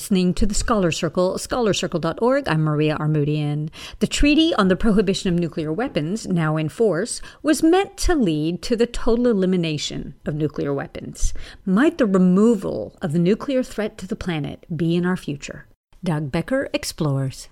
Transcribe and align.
Listening 0.00 0.32
to 0.32 0.46
the 0.46 0.54
Scholar 0.54 0.90
Circle, 0.90 1.34
scholarcircle.org. 1.34 2.48
I'm 2.48 2.62
Maria 2.62 2.96
Armoudian. 2.96 3.68
The 3.98 4.06
Treaty 4.06 4.54
on 4.54 4.68
the 4.68 4.74
Prohibition 4.74 5.30
of 5.30 5.38
Nuclear 5.38 5.70
Weapons, 5.70 6.26
now 6.26 6.56
in 6.56 6.70
force, 6.70 7.20
was 7.42 7.62
meant 7.62 7.98
to 7.98 8.14
lead 8.14 8.62
to 8.62 8.76
the 8.76 8.86
total 8.86 9.26
elimination 9.26 10.14
of 10.24 10.36
nuclear 10.36 10.72
weapons. 10.72 11.34
Might 11.66 11.98
the 11.98 12.06
removal 12.06 12.96
of 13.02 13.12
the 13.12 13.18
nuclear 13.18 13.62
threat 13.62 13.98
to 13.98 14.06
the 14.06 14.16
planet 14.16 14.64
be 14.74 14.96
in 14.96 15.04
our 15.04 15.18
future? 15.18 15.66
Doug 16.02 16.32
Becker 16.32 16.70
explores. 16.72 17.50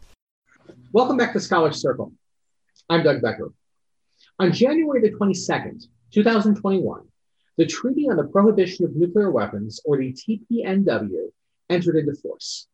Welcome 0.95 1.19
back 1.19 1.35
to 1.35 1.41
Scholar 1.41 1.73
Circle. 1.73 2.15
I'm 2.89 3.03
Doug 3.03 3.21
Becker. 3.21 3.53
On 4.39 4.53
January 4.53 5.03
the 5.03 5.15
22nd, 5.15 5.85
2021, 6.15 7.03
the 7.59 7.67
Treaty 7.67 8.09
on 8.09 8.17
the 8.17 8.25
Prohibition 8.25 8.87
of 8.87 8.97
Nuclear 8.97 9.31
Weapons, 9.31 9.81
or 9.85 9.99
the 9.99 10.15
TPNW, 10.15 11.29
entered 11.71 11.97
into 11.97 12.15
force. 12.15 12.67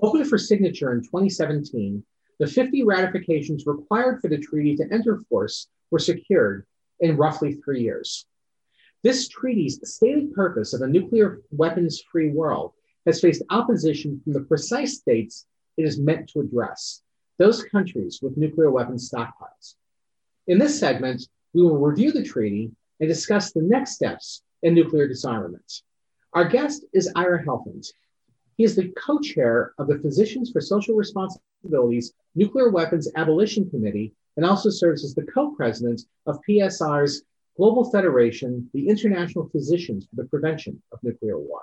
Open 0.00 0.24
for 0.24 0.38
signature 0.38 0.92
in 0.92 1.02
2017, 1.02 2.04
the 2.38 2.46
50 2.46 2.84
ratifications 2.84 3.66
required 3.66 4.20
for 4.20 4.28
the 4.28 4.38
treaty 4.38 4.76
to 4.76 4.92
enter 4.92 5.18
force 5.28 5.68
were 5.90 5.98
secured 5.98 6.66
in 7.00 7.16
roughly 7.16 7.54
three 7.54 7.82
years. 7.82 8.26
This 9.02 9.28
treaty's 9.28 9.80
stated 9.84 10.32
purpose 10.34 10.72
of 10.72 10.82
a 10.82 10.86
nuclear 10.86 11.40
weapons 11.50 12.02
free 12.10 12.30
world 12.30 12.72
has 13.06 13.20
faced 13.20 13.42
opposition 13.50 14.20
from 14.22 14.32
the 14.32 14.40
precise 14.40 14.98
states 14.98 15.46
it 15.76 15.84
is 15.84 15.98
meant 15.98 16.28
to 16.30 16.40
address, 16.40 17.02
those 17.38 17.62
countries 17.64 18.18
with 18.20 18.36
nuclear 18.36 18.70
weapons 18.70 19.08
stockpiles. 19.08 19.74
In 20.48 20.58
this 20.58 20.78
segment, 20.78 21.28
we 21.54 21.62
will 21.62 21.78
review 21.78 22.10
the 22.10 22.24
treaty 22.24 22.72
and 23.00 23.08
discuss 23.08 23.52
the 23.52 23.62
next 23.62 23.92
steps 23.92 24.42
in 24.62 24.74
nuclear 24.74 25.06
disarmament. 25.06 25.82
Our 26.32 26.44
guest 26.44 26.84
is 26.92 27.10
Ira 27.14 27.44
Helfand, 27.44 27.86
he 28.58 28.64
is 28.64 28.74
the 28.74 28.92
co 28.98 29.20
chair 29.20 29.72
of 29.78 29.86
the 29.86 30.00
Physicians 30.00 30.50
for 30.50 30.60
Social 30.60 30.96
Responsibilities 30.96 32.12
Nuclear 32.34 32.70
Weapons 32.70 33.08
Abolition 33.14 33.70
Committee 33.70 34.12
and 34.36 34.44
also 34.44 34.68
serves 34.68 35.04
as 35.04 35.14
the 35.14 35.22
co 35.22 35.52
president 35.52 36.02
of 36.26 36.40
PSR's 36.46 37.22
Global 37.56 37.88
Federation, 37.88 38.68
the 38.74 38.88
International 38.88 39.48
Physicians 39.50 40.06
for 40.06 40.16
the 40.16 40.28
Prevention 40.28 40.82
of 40.90 40.98
Nuclear 41.04 41.38
War. 41.38 41.62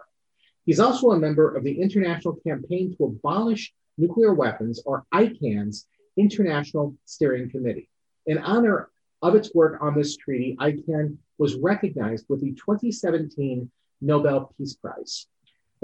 He's 0.65 0.79
also 0.79 1.11
a 1.11 1.19
member 1.19 1.53
of 1.53 1.65
the 1.65 1.81
International 1.81 2.35
Campaign 2.47 2.95
to 2.95 3.03
Abolish 3.03 3.73
Nuclear 3.97 4.33
Weapons, 4.33 4.81
or 4.85 5.05
ICAN's 5.13 5.87
International 6.15 6.95
Steering 7.03 7.49
Committee. 7.49 7.89
In 8.25 8.37
honor 8.37 8.89
of 9.21 9.35
its 9.35 9.53
work 9.53 9.81
on 9.81 9.95
this 9.95 10.15
treaty, 10.15 10.55
ICAN 10.61 11.17
was 11.37 11.55
recognized 11.55 12.25
with 12.29 12.39
the 12.39 12.53
2017 12.53 13.69
Nobel 14.01 14.53
Peace 14.57 14.75
Prize. 14.75 15.27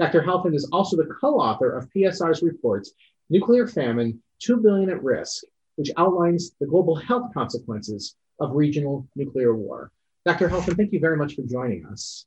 Dr. 0.02 0.20
Helfand 0.20 0.56
is 0.56 0.68
also 0.72 0.96
the 0.96 1.06
co-author 1.20 1.70
of 1.70 1.88
PSR's 1.90 2.42
reports, 2.42 2.90
Nuclear 3.30 3.68
Famine, 3.68 4.20
2 4.40 4.56
billion 4.56 4.90
at 4.90 5.00
risk, 5.00 5.44
which 5.76 5.92
outlines 5.96 6.56
the 6.58 6.66
global 6.66 6.96
health 6.96 7.32
consequences 7.32 8.16
of 8.40 8.50
regional 8.52 9.06
nuclear 9.14 9.54
war. 9.54 9.92
Dr. 10.26 10.48
Helfand, 10.48 10.76
thank 10.76 10.92
you 10.92 10.98
very 10.98 11.16
much 11.16 11.36
for 11.36 11.42
joining 11.42 11.86
us. 11.86 12.26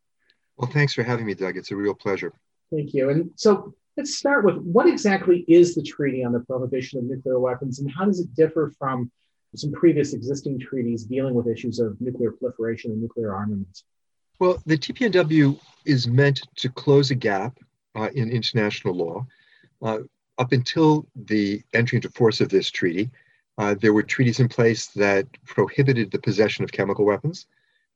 Well, 0.56 0.72
thanks 0.72 0.94
for 0.94 1.04
having 1.04 1.26
me, 1.26 1.34
Doug. 1.34 1.58
It's 1.58 1.72
a 1.72 1.76
real 1.76 1.94
pleasure. 1.94 2.32
Thank 2.72 2.94
you. 2.94 3.10
And 3.10 3.32
so 3.36 3.74
let's 3.98 4.16
start 4.16 4.46
with 4.46 4.56
what 4.56 4.88
exactly 4.88 5.44
is 5.50 5.76
the 5.76 5.84
Treaty 5.84 6.24
on 6.24 6.32
the 6.32 6.40
Prohibition 6.40 7.00
of 7.00 7.04
Nuclear 7.04 7.40
Weapons 7.40 7.80
and 7.80 7.92
how 7.92 8.06
does 8.06 8.22
it 8.22 8.34
differ 8.36 8.72
from 8.80 9.12
some 9.54 9.74
previous 9.74 10.14
existing 10.14 10.62
treaties 10.62 11.04
dealing 11.04 11.34
with 11.34 11.50
issues 11.50 11.80
of 11.80 12.00
nuclear 12.00 12.32
proliferation 12.32 12.92
and 12.92 13.02
nuclear 13.02 13.36
armaments? 13.36 13.84
Well, 14.40 14.62
the 14.66 14.78
TPNW 14.78 15.60
is 15.86 16.08
meant 16.08 16.42
to 16.56 16.70
close 16.70 17.12
a 17.12 17.16
gap 17.16 17.58
uh, 17.96 18.10
in 18.14 18.30
international 18.30 18.94
law. 18.94 19.26
Uh, 19.82 20.00
up 20.38 20.52
until 20.52 21.08
the 21.16 21.64
entry 21.74 21.98
into 21.98 22.10
force 22.10 22.42
of 22.42 22.50
this 22.50 22.70
treaty, 22.70 23.10
uh, 23.58 23.76
there 23.80 23.94
were 23.94 24.04
treaties 24.04 24.40
in 24.40 24.50
place 24.50 24.88
that 24.88 25.26
prohibited 25.46 26.12
the 26.12 26.20
possession 26.20 26.64
of 26.64 26.72
chemical 26.72 27.06
weapons, 27.06 27.48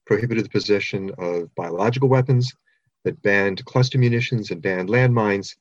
prohibited 0.05 0.45
the 0.45 0.49
possession 0.49 1.11
of 1.17 1.53
biological 1.55 2.07
weapons, 2.07 2.53
that 3.03 3.21
banned 3.21 3.63
cluster 3.65 3.97
munitions 3.97 4.51
and 4.51 4.61
banned 4.61 4.89
landmines. 4.89 5.55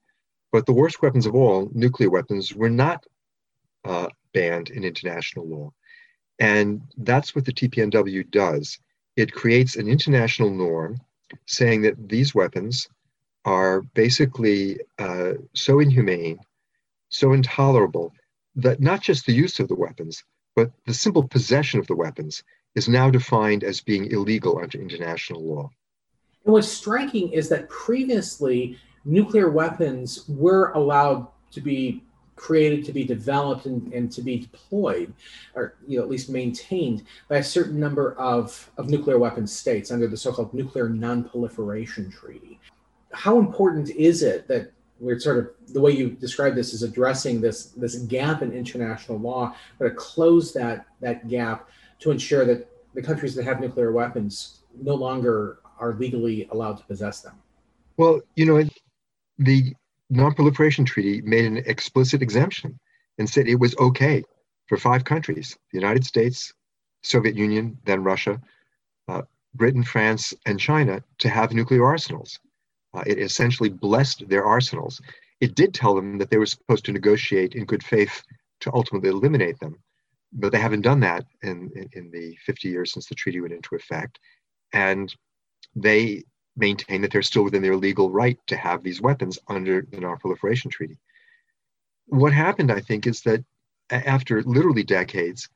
But 0.53 0.67
the 0.67 0.73
worst 0.73 1.03
weapons 1.03 1.27
of 1.27 1.35
all, 1.35 1.71
nuclear 1.73 2.11
weapons, 2.11 2.55
were 2.55 2.71
not 2.71 3.05
uh, 3.85 4.09
banned 4.33 4.71
in 4.71 4.85
international 4.85 5.47
law. 5.47 5.73
And 6.39 6.83
that's 6.99 7.35
what 7.35 7.45
the 7.45 7.53
TPNW 7.53 8.31
does. 8.31 8.79
It 9.17 9.33
creates 9.33 9.77
an 9.77 9.89
international 9.89 10.51
norm 10.51 11.01
saying 11.47 11.83
that 11.83 12.09
these 12.09 12.35
weapons 12.35 12.89
are 13.49 13.81
basically 13.95 14.79
uh, 14.99 15.33
so 15.55 15.81
inhumane, 15.81 16.39
so 17.09 17.33
intolerable, 17.33 18.13
that 18.57 18.79
not 18.79 19.01
just 19.01 19.25
the 19.25 19.33
use 19.33 19.59
of 19.59 19.69
the 19.69 19.75
weapons, 19.75 20.23
but 20.55 20.71
the 20.85 20.93
simple 20.93 21.27
possession 21.27 21.81
of 21.81 21.87
the 21.87 21.97
weapons 21.97 22.43
is 22.75 22.91
now 22.91 23.09
defined 23.09 23.65
as 23.65 23.81
being 23.81 24.13
illegal 24.13 24.59
under 24.59 24.79
international 24.79 25.43
law. 25.43 25.71
And 26.45 26.53
what's 26.53 26.69
striking 26.69 27.33
is 27.33 27.49
that 27.49 27.71
previously 27.71 28.77
nuclear 29.07 29.49
weapons 29.49 30.29
were 30.29 30.73
allowed 30.73 31.27
to 31.53 31.63
be 31.63 32.05
created 32.37 32.85
to 32.85 32.93
be 32.93 33.03
developed 33.03 33.65
and, 33.65 33.91
and 33.95 34.13
to 34.13 34.21
be 34.21 34.39
deployed 34.39 35.13
or 35.55 35.75
you 35.89 35.97
know 35.97 36.05
at 36.05 36.11
least 36.11 36.29
maintained 36.29 37.03
by 37.29 37.39
a 37.39 37.43
certain 37.43 37.81
number 37.81 38.13
of, 38.13 38.71
of 38.77 38.89
nuclear 38.89 39.19
weapons 39.19 39.51
states 39.51 39.91
under 39.91 40.07
the 40.07 40.17
so-called 40.17 40.55
nuclear 40.55 40.89
non-proliferation 40.89 42.09
treaty 42.13 42.61
how 43.13 43.39
important 43.39 43.91
is 43.91 44.23
it 44.23 44.47
that 44.49 44.73
we're 45.01 45.19
sort 45.19 45.39
of 45.39 45.51
the 45.73 45.81
way 45.81 45.93
you 45.93 46.11
describe 46.11 46.55
this 46.55 46.75
is 46.75 46.83
addressing 46.83 47.41
this 47.41 47.67
this 47.67 47.97
gap 48.01 48.43
in 48.43 48.53
international 48.53 49.19
law 49.19 49.55
but 49.79 49.89
to 49.89 49.95
close 49.95 50.53
that 50.53 50.87
that 51.01 51.29
gap 51.29 51.69
to 52.01 52.11
ensure 52.11 52.45
that 52.45 52.69
the 52.95 53.03
countries 53.03 53.35
that 53.35 53.45
have 53.45 53.61
nuclear 53.61 53.93
weapons 53.93 54.61
no 54.81 54.95
longer 54.95 55.59
are 55.79 55.95
legally 55.95 56.49
allowed 56.51 56.77
to 56.77 56.85
possess 56.85 57.21
them? 57.21 57.35
Well 57.97 58.21
you 58.35 58.47
know 58.47 58.69
the 59.39 59.75
non-proliferation 60.11 60.85
treaty 60.85 61.21
made 61.23 61.45
an 61.45 61.59
explicit 61.59 62.23
exemption 62.23 62.79
and 63.19 63.29
said 63.29 63.47
it 63.47 63.57
was 63.57 63.77
okay 63.79 64.23
for 64.67 64.77
five 64.77 65.05
countries 65.05 65.57
the 65.73 65.79
united 65.79 66.05
states 66.05 66.53
soviet 67.03 67.37
union 67.37 67.79
then 67.85 68.03
russia 68.03 68.41
uh, 69.09 69.23
britain 69.55 69.83
france 69.83 70.35
and 70.47 70.59
china 70.59 71.03
to 71.19 71.29
have 71.29 71.53
nuclear 71.53 71.85
arsenals 71.85 72.41
uh, 72.95 73.03
it 73.07 73.19
essentially 73.19 73.69
blessed 73.69 74.29
their 74.29 74.45
arsenals 74.45 75.01
it 75.41 75.55
did 75.55 75.73
tell 75.73 75.95
them 75.95 76.19
that 76.19 76.31
they 76.31 76.39
were 76.39 76.47
supposed 76.47 76.85
to 76.85 76.93
negotiate 76.93 77.55
in 77.55 77.65
good 77.65 77.83
faith 77.83 78.23
to 78.61 78.73
ultimately 78.75 79.09
eliminate 79.09 79.59
them 79.61 79.77
but 80.33 80.53
they 80.53 80.59
haven't 80.59 80.83
done 80.83 81.01
that 81.01 81.25
in, 81.43 81.71
in, 81.75 81.89
in 81.93 82.11
the 82.11 82.37
50 82.45 82.69
years 82.69 82.93
since 82.93 83.07
the 83.07 83.15
treaty 83.15 83.41
went 83.41 83.55
into 83.55 83.75
effect 83.75 84.19
and 84.73 85.15
they 85.75 86.25
maintain 86.57 87.01
that 87.03 87.13
they're 87.13 87.23
still 87.23 87.45
within 87.45 87.63
their 87.63 87.77
legal 87.77 88.11
right 88.11 88.39
to 88.49 88.57
have 88.57 88.83
these 88.83 89.01
weapons 89.01 89.39
under 89.49 89.83
the 89.91 90.01
Non-Proliferation 90.01 90.71
Treaty. 90.71 90.99
What 92.07 92.33
happened, 92.33 92.73
I 92.73 92.81
think, 92.81 93.07
is 93.07 93.23
that 93.23 93.45
after 93.91 94.43
literally 94.43 94.83
decades 94.83 95.49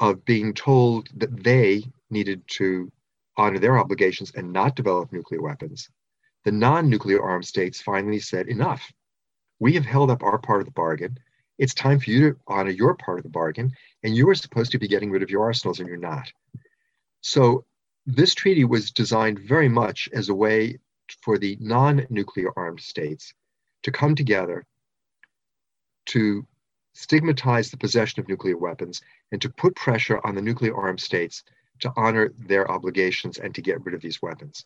of 0.00 0.24
being 0.24 0.54
told 0.54 1.08
that 1.16 1.42
they 1.42 1.84
needed 2.10 2.42
to 2.46 2.90
honor 3.36 3.58
their 3.58 3.78
obligations 3.78 4.32
and 4.34 4.52
not 4.52 4.76
develop 4.76 5.12
nuclear 5.12 5.40
weapons, 5.40 5.88
the 6.44 6.52
non-nuclear 6.52 7.22
armed 7.22 7.46
states 7.46 7.80
finally 7.80 8.18
said, 8.18 8.48
enough. 8.48 8.92
We 9.58 9.74
have 9.74 9.84
held 9.84 10.10
up 10.10 10.22
our 10.22 10.38
part 10.38 10.60
of 10.60 10.66
the 10.66 10.72
bargain. 10.72 11.18
It's 11.58 11.74
time 11.74 12.00
for 12.00 12.10
you 12.10 12.30
to 12.30 12.38
honor 12.46 12.70
your 12.70 12.94
part 12.94 13.18
of 13.18 13.24
the 13.24 13.30
bargain, 13.30 13.72
and 14.02 14.16
you 14.16 14.28
are 14.30 14.34
supposed 14.34 14.72
to 14.72 14.78
be 14.78 14.88
getting 14.88 15.10
rid 15.10 15.22
of 15.22 15.30
your 15.30 15.44
arsenals, 15.44 15.80
and 15.80 15.88
you're 15.88 15.98
not. 15.98 16.32
So 17.20 17.66
this 18.06 18.34
treaty 18.34 18.64
was 18.64 18.90
designed 18.90 19.40
very 19.40 19.68
much 19.68 20.08
as 20.12 20.30
a 20.30 20.34
way 20.34 20.78
for 21.22 21.36
the 21.36 21.58
non 21.60 22.06
nuclear 22.08 22.50
armed 22.56 22.80
states 22.80 23.34
to 23.82 23.92
come 23.92 24.14
together 24.14 24.64
to 26.06 26.46
stigmatize 26.94 27.70
the 27.70 27.76
possession 27.76 28.20
of 28.20 28.28
nuclear 28.28 28.56
weapons 28.56 29.00
and 29.32 29.40
to 29.42 29.50
put 29.50 29.76
pressure 29.76 30.20
on 30.24 30.34
the 30.34 30.42
nuclear 30.42 30.74
armed 30.74 31.00
states 31.00 31.44
to 31.80 31.92
honor 31.96 32.32
their 32.38 32.70
obligations 32.70 33.38
and 33.38 33.54
to 33.54 33.62
get 33.62 33.84
rid 33.84 33.94
of 33.94 34.00
these 34.00 34.20
weapons. 34.20 34.64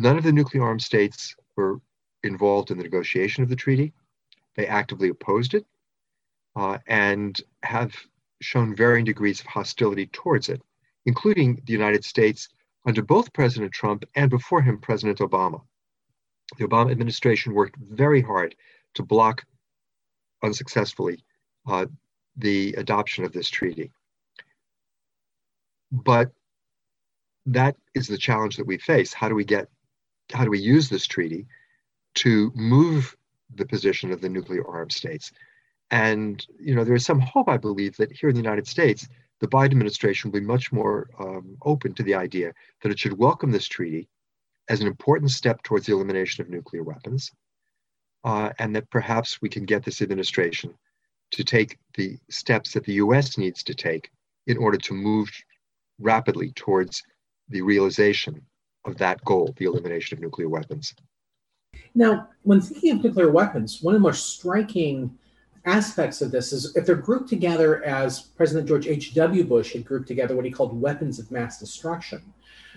None 0.00 0.16
of 0.16 0.24
the 0.24 0.32
nuclear 0.32 0.64
armed 0.64 0.82
states 0.82 1.36
were 1.56 1.80
involved 2.22 2.70
in 2.70 2.78
the 2.78 2.84
negotiation 2.84 3.42
of 3.42 3.48
the 3.48 3.56
treaty. 3.56 3.92
They 4.56 4.66
actively 4.66 5.10
opposed 5.10 5.54
it 5.54 5.66
uh, 6.56 6.78
and 6.86 7.40
have 7.62 7.94
shown 8.40 8.74
varying 8.74 9.04
degrees 9.04 9.40
of 9.40 9.46
hostility 9.46 10.06
towards 10.06 10.48
it 10.48 10.62
including 11.06 11.62
the 11.64 11.72
United 11.72 12.04
States 12.04 12.48
under 12.86 13.02
both 13.02 13.32
President 13.32 13.72
Trump 13.72 14.04
and 14.14 14.30
before 14.30 14.62
him, 14.62 14.78
President 14.78 15.18
Obama. 15.18 15.60
The 16.58 16.66
Obama 16.66 16.90
administration 16.90 17.54
worked 17.54 17.76
very 17.76 18.22
hard 18.22 18.54
to 18.94 19.02
block 19.02 19.44
unsuccessfully 20.42 21.24
uh, 21.66 21.86
the 22.36 22.74
adoption 22.74 23.24
of 23.24 23.32
this 23.32 23.48
treaty. 23.48 23.92
But 25.92 26.30
that 27.46 27.76
is 27.94 28.06
the 28.06 28.18
challenge 28.18 28.56
that 28.56 28.66
we 28.66 28.78
face. 28.78 29.12
How 29.12 29.28
do 29.28 29.34
we 29.34 29.44
get, 29.44 29.68
how 30.32 30.44
do 30.44 30.50
we 30.50 30.58
use 30.58 30.88
this 30.88 31.06
treaty 31.06 31.46
to 32.14 32.52
move 32.54 33.16
the 33.54 33.66
position 33.66 34.12
of 34.12 34.20
the 34.20 34.28
nuclear 34.28 34.66
armed 34.66 34.92
states. 34.92 35.32
And 35.90 36.44
you 36.58 36.74
know, 36.74 36.84
there 36.84 36.94
is 36.94 37.04
some 37.04 37.20
hope, 37.20 37.48
I 37.48 37.56
believe, 37.56 37.96
that 37.96 38.12
here 38.12 38.28
in 38.28 38.34
the 38.34 38.42
United 38.42 38.66
States, 38.66 39.08
the 39.40 39.48
Biden 39.48 39.72
administration 39.72 40.30
will 40.30 40.40
be 40.40 40.46
much 40.46 40.70
more 40.70 41.08
um, 41.18 41.56
open 41.62 41.94
to 41.94 42.02
the 42.02 42.14
idea 42.14 42.52
that 42.82 42.92
it 42.92 42.98
should 42.98 43.18
welcome 43.18 43.50
this 43.50 43.66
treaty 43.66 44.08
as 44.68 44.80
an 44.80 44.86
important 44.86 45.30
step 45.30 45.62
towards 45.62 45.86
the 45.86 45.92
elimination 45.92 46.42
of 46.42 46.50
nuclear 46.50 46.84
weapons, 46.84 47.32
uh, 48.24 48.50
and 48.58 48.76
that 48.76 48.90
perhaps 48.90 49.40
we 49.42 49.48
can 49.48 49.64
get 49.64 49.82
this 49.82 50.02
administration 50.02 50.74
to 51.32 51.42
take 51.42 51.78
the 51.94 52.18
steps 52.28 52.74
that 52.74 52.84
the 52.84 52.94
US 52.94 53.38
needs 53.38 53.62
to 53.64 53.74
take 53.74 54.10
in 54.46 54.58
order 54.58 54.76
to 54.76 54.94
move 54.94 55.30
rapidly 55.98 56.52
towards 56.52 57.02
the 57.48 57.62
realization 57.62 58.42
of 58.84 58.96
that 58.98 59.22
goal, 59.24 59.54
the 59.56 59.66
elimination 59.66 60.16
of 60.16 60.22
nuclear 60.22 60.48
weapons. 60.48 60.94
Now, 61.94 62.28
when 62.42 62.60
thinking 62.60 62.92
of 62.92 63.04
nuclear 63.04 63.30
weapons, 63.30 63.82
one 63.82 63.94
of 63.94 64.00
the 64.00 64.06
most 64.06 64.38
striking 64.38 65.16
aspects 65.66 66.22
of 66.22 66.30
this 66.30 66.52
is 66.52 66.74
if 66.76 66.86
they're 66.86 66.94
grouped 66.96 67.28
together 67.28 67.84
as 67.84 68.20
President 68.20 68.66
George 68.66 68.86
H.W. 68.86 69.44
Bush 69.44 69.74
had 69.74 69.84
grouped 69.84 70.08
together 70.08 70.34
what 70.34 70.44
he 70.44 70.50
called 70.50 70.80
weapons 70.80 71.18
of 71.18 71.30
mass 71.30 71.58
destruction, 71.58 72.22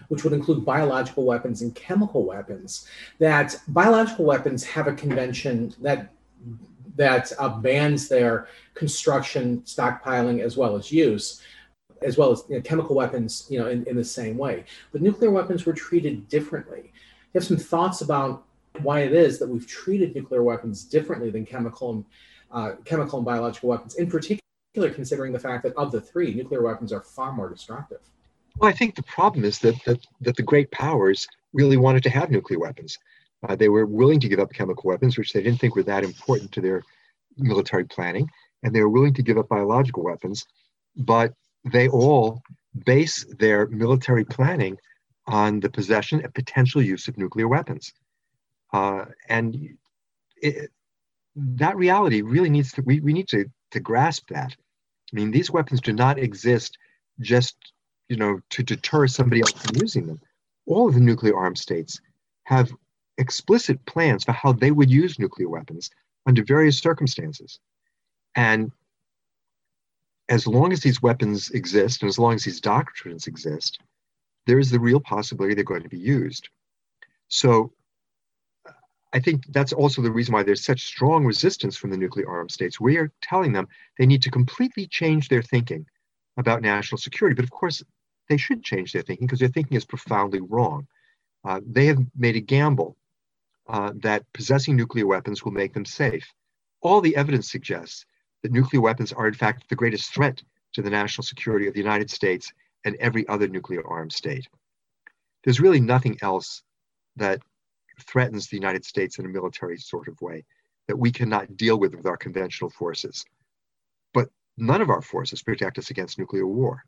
which 0.09 0.23
would 0.23 0.33
include 0.33 0.65
biological 0.65 1.23
weapons 1.23 1.61
and 1.61 1.73
chemical 1.75 2.25
weapons, 2.25 2.87
that 3.19 3.55
biological 3.69 4.25
weapons 4.25 4.63
have 4.63 4.87
a 4.87 4.93
convention 4.93 5.73
that 5.81 6.09
that 6.95 7.31
uh, 7.39 7.49
bans 7.49 8.07
their 8.07 8.47
construction, 8.75 9.61
stockpiling, 9.61 10.41
as 10.41 10.57
well 10.57 10.75
as 10.75 10.91
use, 10.91 11.41
as 12.03 12.17
well 12.17 12.31
as 12.31 12.43
you 12.49 12.55
know, 12.55 12.61
chemical 12.61 12.95
weapons, 12.95 13.45
you 13.49 13.59
know, 13.59 13.67
in, 13.67 13.85
in 13.85 13.95
the 13.95 14.03
same 14.03 14.37
way. 14.37 14.65
But 14.91 15.01
nuclear 15.01 15.31
weapons 15.31 15.65
were 15.65 15.73
treated 15.73 16.27
differently. 16.29 16.91
You 17.33 17.39
have 17.39 17.43
some 17.43 17.57
thoughts 17.57 18.01
about 18.01 18.43
why 18.81 19.01
it 19.01 19.13
is 19.13 19.39
that 19.39 19.47
we've 19.47 19.67
treated 19.67 20.15
nuclear 20.15 20.43
weapons 20.43 20.83
differently 20.83 21.29
than 21.29 21.45
chemical 21.45 21.91
and 21.91 22.05
uh, 22.51 22.75
chemical 22.85 23.19
and 23.19 23.25
biological 23.25 23.69
weapons, 23.69 23.95
in 23.95 24.09
particular, 24.09 24.89
considering 24.93 25.33
the 25.33 25.39
fact 25.39 25.63
that 25.63 25.75
of 25.75 25.91
the 25.91 26.01
three, 26.01 26.33
nuclear 26.33 26.61
weapons 26.61 26.91
are 26.91 27.01
far 27.01 27.31
more 27.31 27.49
destructive. 27.49 27.99
Well, 28.57 28.69
I 28.69 28.73
think 28.73 28.95
the 28.95 29.03
problem 29.03 29.45
is 29.45 29.59
that 29.59 29.75
that, 29.85 30.05
that 30.21 30.35
the 30.35 30.43
great 30.43 30.69
powers 30.71 31.27
really 31.53 31.77
wanted 31.77 32.03
to 32.03 32.09
have 32.09 32.29
nuclear 32.29 32.59
weapons. 32.59 32.97
Uh, 33.47 33.55
they 33.55 33.69
were 33.69 33.85
willing 33.85 34.19
to 34.19 34.29
give 34.29 34.39
up 34.39 34.53
chemical 34.53 34.87
weapons, 34.87 35.17
which 35.17 35.33
they 35.33 35.41
didn't 35.41 35.59
think 35.59 35.75
were 35.75 35.83
that 35.83 36.03
important 36.03 36.51
to 36.51 36.61
their 36.61 36.83
military 37.37 37.83
planning, 37.83 38.29
and 38.61 38.73
they 38.73 38.81
were 38.81 38.89
willing 38.89 39.13
to 39.13 39.23
give 39.23 39.37
up 39.37 39.49
biological 39.49 40.03
weapons, 40.03 40.45
but 40.95 41.33
they 41.65 41.87
all 41.87 42.41
base 42.85 43.25
their 43.39 43.67
military 43.67 44.25
planning 44.25 44.77
on 45.27 45.59
the 45.59 45.69
possession 45.69 46.21
and 46.21 46.33
potential 46.33 46.81
use 46.81 47.07
of 47.07 47.17
nuclear 47.17 47.47
weapons. 47.47 47.93
Uh, 48.73 49.05
and 49.29 49.77
it, 50.41 50.71
that 51.35 51.75
reality 51.77 52.21
really 52.21 52.49
needs 52.49 52.71
to, 52.73 52.81
we, 52.81 52.99
we 52.99 53.13
need 53.13 53.27
to, 53.29 53.45
to 53.71 53.79
grasp 53.79 54.29
that. 54.29 54.55
I 55.11 55.15
mean, 55.15 55.31
these 55.31 55.51
weapons 55.51 55.81
do 55.81 55.93
not 55.93 56.17
exist 56.17 56.77
just, 57.19 57.55
you 58.09 58.17
know, 58.17 58.39
to 58.49 58.63
deter 58.63 59.07
somebody 59.07 59.41
else 59.41 59.53
from 59.53 59.77
using 59.77 60.07
them. 60.07 60.19
All 60.65 60.87
of 60.87 60.95
the 60.95 60.99
nuclear 60.99 61.37
armed 61.37 61.57
states 61.57 62.01
have 62.45 62.71
explicit 63.17 63.85
plans 63.85 64.23
for 64.23 64.31
how 64.31 64.53
they 64.53 64.71
would 64.71 64.89
use 64.89 65.19
nuclear 65.19 65.49
weapons 65.49 65.89
under 66.25 66.43
various 66.43 66.79
circumstances. 66.79 67.59
And 68.35 68.71
as 70.29 70.47
long 70.47 70.71
as 70.71 70.81
these 70.81 71.01
weapons 71.01 71.49
exist 71.51 72.01
and 72.01 72.09
as 72.09 72.19
long 72.19 72.33
as 72.33 72.43
these 72.43 72.61
doctrines 72.61 73.27
exist, 73.27 73.79
there 74.45 74.59
is 74.59 74.69
the 74.69 74.79
real 74.79 74.99
possibility 74.99 75.53
they're 75.53 75.63
going 75.63 75.83
to 75.83 75.89
be 75.89 75.99
used. 75.99 76.49
So 77.27 77.73
I 79.13 79.19
think 79.19 79.45
that's 79.49 79.73
also 79.73 80.01
the 80.01 80.11
reason 80.11 80.33
why 80.33 80.43
there's 80.43 80.65
such 80.65 80.85
strong 80.85 81.25
resistance 81.25 81.77
from 81.77 81.91
the 81.91 81.97
nuclear 81.97 82.27
armed 82.27 82.51
states. 82.51 82.79
We 82.79 82.97
are 82.97 83.11
telling 83.21 83.53
them 83.53 83.67
they 83.97 84.07
need 84.07 84.23
to 84.23 84.31
completely 84.31 84.87
change 84.87 85.29
their 85.29 85.43
thinking 85.43 85.85
about 86.37 86.61
national 86.63 86.97
security. 86.97 87.35
But 87.35 87.45
of 87.45 87.51
course, 87.51 87.83
they 88.27 88.37
should 88.37 88.63
change 88.63 88.91
their 88.91 89.03
thinking 89.03 89.27
because 89.27 89.39
their 89.39 89.49
thinking 89.49 89.77
is 89.77 89.85
profoundly 89.85 90.41
wrong. 90.41 90.87
Uh, 91.45 91.59
they 91.65 91.85
have 91.87 91.99
made 92.15 92.35
a 92.35 92.41
gamble 92.41 92.97
uh, 93.67 93.91
that 94.01 94.25
possessing 94.33 94.75
nuclear 94.75 95.05
weapons 95.05 95.43
will 95.43 95.51
make 95.51 95.73
them 95.73 95.85
safe. 95.85 96.25
All 96.81 97.01
the 97.01 97.15
evidence 97.15 97.51
suggests 97.51 98.05
that 98.43 98.51
nuclear 98.51 98.81
weapons 98.81 99.11
are, 99.11 99.27
in 99.27 99.33
fact, 99.33 99.67
the 99.69 99.75
greatest 99.75 100.13
threat 100.13 100.43
to 100.73 100.81
the 100.81 100.89
national 100.89 101.23
security 101.23 101.67
of 101.67 101.73
the 101.73 101.79
United 101.79 102.09
States 102.09 102.51
and 102.85 102.95
every 102.97 103.27
other 103.27 103.47
nuclear 103.47 103.85
armed 103.87 104.11
state. 104.11 104.47
There's 105.43 105.59
really 105.59 105.79
nothing 105.79 106.17
else 106.21 106.61
that 107.15 107.41
threatens 108.01 108.47
the 108.47 108.57
United 108.57 108.85
States 108.85 109.17
in 109.17 109.25
a 109.25 109.29
military 109.29 109.77
sort 109.77 110.07
of 110.07 110.21
way 110.21 110.43
that 110.87 110.97
we 110.97 111.11
cannot 111.11 111.55
deal 111.57 111.79
with 111.79 111.95
with 111.95 112.05
our 112.05 112.17
conventional 112.17 112.69
forces. 112.69 113.25
But 114.13 114.29
none 114.57 114.81
of 114.81 114.89
our 114.89 115.01
forces 115.01 115.41
protect 115.43 115.77
us 115.77 115.89
against 115.89 116.19
nuclear 116.19 116.47
war. 116.47 116.83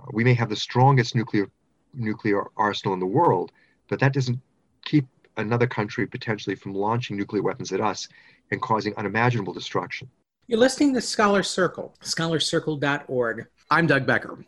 Uh, 0.00 0.06
we 0.12 0.24
may 0.24 0.34
have 0.34 0.48
the 0.48 0.56
strongest 0.56 1.14
nuclear 1.14 1.48
nuclear 1.94 2.44
arsenal 2.56 2.94
in 2.94 3.00
the 3.00 3.06
world, 3.06 3.50
but 3.88 3.98
that 4.00 4.12
doesn't 4.12 4.40
keep 4.84 5.06
another 5.36 5.66
country 5.66 6.06
potentially 6.06 6.54
from 6.54 6.74
launching 6.74 7.16
nuclear 7.16 7.42
weapons 7.42 7.72
at 7.72 7.80
us 7.80 8.08
and 8.50 8.60
causing 8.60 8.94
unimaginable 8.96 9.52
destruction. 9.52 10.08
You're 10.50 10.58
listening 10.58 10.94
to 10.94 11.02
Scholar 11.02 11.42
Circle, 11.42 11.94
scholarcircle.org. 12.02 13.46
I'm 13.70 13.86
Doug 13.86 14.06
Becker. 14.06 14.42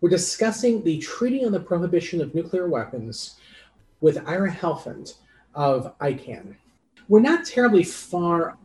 We're 0.00 0.08
discussing 0.08 0.82
the 0.82 0.96
Treaty 0.96 1.44
on 1.44 1.52
the 1.52 1.60
Prohibition 1.60 2.22
of 2.22 2.34
Nuclear 2.34 2.70
Weapons 2.70 3.36
with 4.00 4.26
Ira 4.26 4.50
Helfand 4.50 5.16
of 5.54 5.92
ICAN. 5.98 6.56
We're 7.06 7.20
not 7.20 7.44
terribly 7.44 7.84
far 7.84 8.56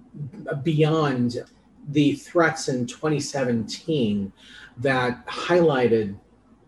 beyond 0.64 1.44
the 1.90 2.14
threats 2.14 2.70
in 2.70 2.88
2017 2.88 4.32
that 4.78 5.28
highlighted 5.28 6.16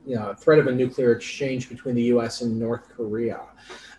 you 0.06 0.16
know, 0.16 0.34
threat 0.34 0.60
of 0.60 0.68
a 0.68 0.72
nuclear 0.74 1.14
exchange 1.14 1.70
between 1.70 1.96
the 1.96 2.04
US 2.16 2.42
and 2.42 2.60
North 2.60 2.90
Korea. 2.90 3.40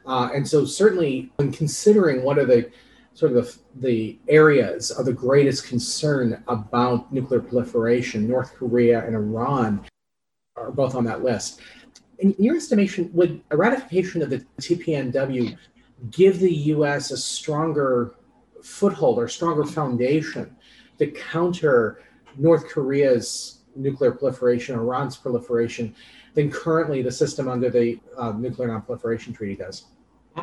Uh, 0.04 0.28
and 0.34 0.46
so, 0.46 0.66
certainly, 0.66 1.32
when 1.36 1.50
considering 1.50 2.22
what 2.22 2.38
are 2.38 2.44
the 2.44 2.70
sort 3.14 3.32
of 3.32 3.44
the, 3.44 3.58
the 3.88 4.18
areas 4.28 4.90
of 4.90 5.04
the 5.04 5.12
greatest 5.12 5.66
concern 5.66 6.42
about 6.48 7.12
nuclear 7.12 7.40
proliferation, 7.40 8.28
North 8.28 8.54
Korea 8.54 9.04
and 9.04 9.14
Iran 9.14 9.84
are 10.56 10.70
both 10.70 10.94
on 10.94 11.04
that 11.04 11.22
list. 11.22 11.60
In 12.18 12.34
your 12.38 12.56
estimation, 12.56 13.10
would 13.12 13.42
a 13.50 13.56
ratification 13.56 14.22
of 14.22 14.30
the 14.30 14.44
TPNW 14.60 15.56
give 16.10 16.38
the 16.38 16.54
US 16.54 17.10
a 17.10 17.16
stronger 17.16 18.14
foothold 18.62 19.18
or 19.18 19.28
stronger 19.28 19.64
foundation 19.64 20.56
to 20.98 21.06
counter 21.06 22.02
North 22.36 22.68
Korea's 22.68 23.60
nuclear 23.74 24.12
proliferation, 24.12 24.76
Iran's 24.76 25.16
proliferation, 25.16 25.94
than 26.34 26.50
currently 26.50 27.02
the 27.02 27.10
system 27.10 27.48
under 27.48 27.70
the 27.70 27.98
uh, 28.16 28.32
Nuclear 28.32 28.68
Nonproliferation 28.68 29.34
Treaty 29.34 29.56
does? 29.56 29.86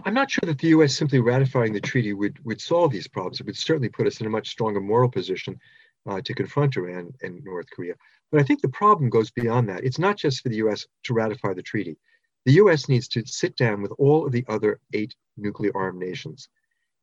I'm 0.06 0.14
not 0.14 0.30
sure 0.30 0.46
that 0.46 0.60
the 0.60 0.70
U.S. 0.70 0.96
simply 0.96 1.20
ratifying 1.20 1.74
the 1.74 1.82
treaty 1.82 2.14
would, 2.14 2.44
would 2.46 2.62
solve 2.62 2.92
these 2.92 3.08
problems. 3.08 3.40
It 3.40 3.46
would 3.46 3.58
certainly 3.58 3.90
put 3.90 4.08
us 4.08 4.20
in 4.20 4.28
a 4.28 4.30
much 4.30 4.50
stronger 4.50 4.80
moral 4.80 5.10
position 5.10 5.60
uh, 6.08 6.22
to 6.22 6.34
confront 6.34 6.78
Iran 6.78 7.14
and 7.22 7.44
North 7.44 7.70
Korea. 7.70 7.96
But 8.32 8.42
I 8.42 8.44
think 8.44 8.62
the 8.62 8.70
problem 8.70 9.10
goes 9.10 9.32
beyond 9.32 9.70
that. 9.70 9.84
It's 9.84 10.00
not 10.00 10.18
just 10.18 10.42
for 10.42 10.50
the 10.50 10.58
US 10.58 10.86
to 11.04 11.14
ratify 11.14 11.54
the 11.54 11.62
treaty. 11.62 11.98
The 12.46 12.54
US 12.54 12.88
needs 12.88 13.08
to 13.10 13.26
sit 13.26 13.56
down 13.56 13.82
with 13.82 13.92
all 13.98 14.26
of 14.26 14.32
the 14.32 14.46
other 14.48 14.80
eight 14.94 15.16
nuclear 15.36 15.72
armed 15.76 16.00
nations 16.00 16.50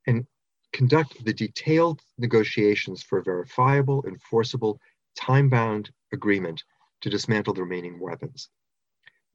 and 0.06 0.26
conduct 0.72 1.24
the 1.24 1.32
detailed 1.32 2.00
negotiations 2.18 3.02
for 3.02 3.18
a 3.18 3.22
verifiable, 3.22 4.04
enforceable, 4.06 4.80
time 5.16 5.48
bound 5.48 5.90
agreement 6.12 6.62
to 7.00 7.10
dismantle 7.10 7.54
the 7.54 7.62
remaining 7.62 8.00
weapons. 8.00 8.48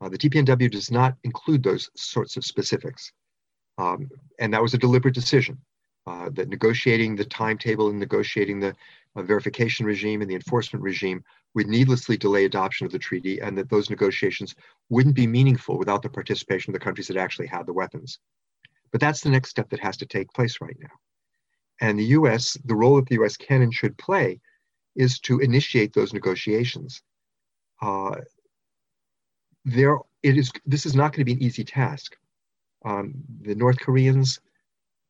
Uh, 0.01 0.09
the 0.09 0.17
TPNW 0.17 0.71
does 0.71 0.91
not 0.91 1.15
include 1.23 1.63
those 1.63 1.89
sorts 1.95 2.37
of 2.37 2.45
specifics. 2.45 3.11
Um, 3.79 4.09
and 4.39 4.53
that 4.53 4.61
was 4.61 4.73
a 4.73 4.77
deliberate 4.77 5.13
decision 5.13 5.57
uh, 6.05 6.29
that 6.33 6.49
negotiating 6.49 7.15
the 7.15 7.23
timetable 7.23 7.89
and 7.89 7.97
negotiating 7.97 8.59
the 8.59 8.75
uh, 9.15 9.21
verification 9.21 9.85
regime 9.85 10.21
and 10.21 10.29
the 10.29 10.35
enforcement 10.35 10.83
regime 10.83 11.23
would 11.55 11.67
needlessly 11.67 12.17
delay 12.17 12.45
adoption 12.45 12.85
of 12.85 12.91
the 12.91 12.99
treaty 12.99 13.39
and 13.39 13.57
that 13.57 13.69
those 13.69 13.89
negotiations 13.89 14.53
wouldn't 14.89 15.15
be 15.15 15.25
meaningful 15.25 15.77
without 15.77 16.01
the 16.01 16.09
participation 16.09 16.71
of 16.71 16.73
the 16.79 16.83
countries 16.83 17.07
that 17.07 17.17
actually 17.17 17.47
had 17.47 17.65
the 17.65 17.73
weapons. 17.73 18.19
But 18.91 18.99
that's 18.99 19.21
the 19.21 19.29
next 19.29 19.49
step 19.49 19.69
that 19.69 19.79
has 19.79 19.97
to 19.97 20.05
take 20.05 20.33
place 20.33 20.59
right 20.61 20.77
now. 20.79 20.91
And 21.79 21.97
the 21.97 22.05
US, 22.05 22.57
the 22.65 22.75
role 22.75 22.97
that 22.97 23.07
the 23.07 23.23
US 23.23 23.37
can 23.37 23.61
and 23.61 23.73
should 23.73 23.97
play 23.97 24.41
is 24.95 25.19
to 25.21 25.39
initiate 25.39 25.93
those 25.93 26.13
negotiations. 26.13 27.01
Uh, 27.81 28.15
there, 29.63 29.97
it 30.21 30.37
is, 30.37 30.51
this 30.65 30.85
is 30.85 30.95
not 30.95 31.13
going 31.13 31.21
to 31.21 31.33
be 31.33 31.33
an 31.33 31.43
easy 31.43 31.63
task. 31.63 32.17
Um, 32.85 33.13
the 33.41 33.55
North 33.55 33.79
Koreans 33.79 34.39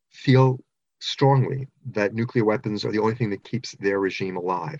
feel 0.09 0.59
strongly 0.99 1.67
that 1.91 2.13
nuclear 2.13 2.43
weapons 2.43 2.83
are 2.83 2.91
the 2.91 2.99
only 2.99 3.15
thing 3.15 3.29
that 3.29 3.43
keeps 3.43 3.73
their 3.79 3.99
regime 3.99 4.37
alive. 4.37 4.79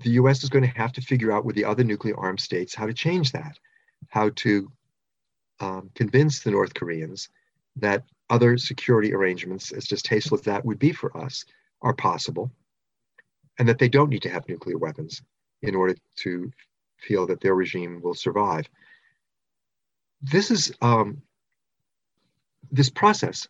The 0.00 0.10
US 0.10 0.42
is 0.42 0.50
going 0.50 0.64
to 0.64 0.78
have 0.78 0.92
to 0.92 1.00
figure 1.00 1.32
out 1.32 1.44
with 1.44 1.56
the 1.56 1.64
other 1.64 1.84
nuclear 1.84 2.18
armed 2.18 2.40
states 2.40 2.74
how 2.74 2.86
to 2.86 2.94
change 2.94 3.32
that, 3.32 3.58
how 4.08 4.30
to 4.36 4.70
um, 5.60 5.90
convince 5.94 6.40
the 6.40 6.50
North 6.50 6.74
Koreans 6.74 7.28
that 7.76 8.04
other 8.30 8.58
security 8.58 9.14
arrangements, 9.14 9.72
as 9.72 9.86
distasteful 9.86 10.38
as 10.38 10.44
that 10.44 10.64
would 10.64 10.78
be 10.78 10.92
for 10.92 11.16
us, 11.16 11.44
are 11.82 11.94
possible, 11.94 12.50
and 13.58 13.68
that 13.68 13.78
they 13.78 13.88
don't 13.88 14.08
need 14.08 14.22
to 14.22 14.30
have 14.30 14.48
nuclear 14.48 14.78
weapons 14.78 15.22
in 15.62 15.74
order 15.74 15.94
to 16.16 16.50
feel 16.98 17.26
that 17.26 17.40
their 17.40 17.54
regime 17.54 18.00
will 18.02 18.14
survive. 18.14 18.68
This 20.22 20.50
is 20.50 20.72
um, 20.80 21.20
this 22.70 22.90
process 22.90 23.46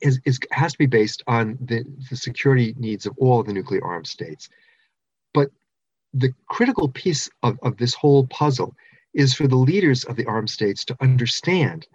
is, 0.00 0.20
is, 0.24 0.38
has 0.50 0.72
to 0.72 0.78
be 0.78 0.86
based 0.86 1.22
on 1.26 1.58
the, 1.60 1.84
the 2.10 2.16
security 2.16 2.74
needs 2.78 3.06
of 3.06 3.14
all 3.18 3.40
of 3.40 3.46
the 3.46 3.52
nuclear 3.52 3.84
armed 3.84 4.06
states. 4.06 4.48
But 5.34 5.50
the 6.12 6.32
critical 6.48 6.88
piece 6.88 7.28
of, 7.42 7.58
of 7.62 7.76
this 7.76 7.94
whole 7.94 8.26
puzzle 8.26 8.74
is 9.14 9.34
for 9.34 9.46
the 9.46 9.56
leaders 9.56 10.04
of 10.04 10.16
the 10.16 10.26
armed 10.26 10.50
states 10.50 10.84
to 10.86 10.96
understand, 11.00 11.86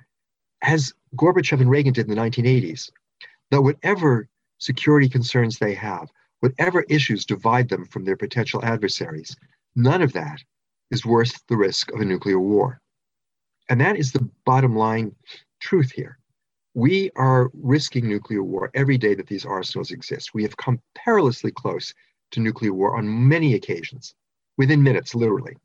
as 0.62 0.94
Gorbachev 1.16 1.62
and 1.62 1.70
Reagan 1.70 1.94
did 1.94 2.08
in 2.08 2.16
the 2.16 2.22
1980s, 2.22 2.90
that 3.52 3.62
whatever 3.62 4.28
security 4.58 5.10
concerns 5.10 5.58
they 5.58 5.74
have, 5.74 6.10
whatever 6.40 6.82
issues 6.90 7.26
divide 7.26 7.70
them 7.70 7.86
from 7.86 8.04
their 8.04 8.18
potential 8.18 8.64
adversaries, 8.64 9.36
none 9.76 10.02
of 10.02 10.14
that 10.14 10.44
is 10.92 11.06
worth 11.06 11.46
the 11.48 11.58
risk 11.58 11.92
of 11.92 12.02
a 12.02 12.06
nuclear 12.06 12.40
war. 12.40 12.82
And 13.70 13.80
that 13.82 13.98
is 13.98 14.12
the 14.12 14.30
bottom 14.46 14.76
line 14.76 15.16
truth 15.64 15.92
here. 15.92 16.20
We 16.76 17.10
are 17.16 17.50
risking 17.54 18.08
nuclear 18.08 18.44
war 18.44 18.70
every 18.74 18.98
day 18.98 19.16
that 19.16 19.28
these 19.28 19.46
arsenals 19.46 19.92
exist. 19.92 20.34
We 20.34 20.44
have 20.44 20.58
come 20.58 20.82
perilously 20.94 21.52
close 21.52 21.94
to 22.32 22.42
nuclear 22.42 22.74
war 22.74 22.98
on 22.98 23.28
many 23.30 23.54
occasions, 23.54 24.14
within 24.58 24.84
minutes, 24.84 25.16
literally. 25.16 25.56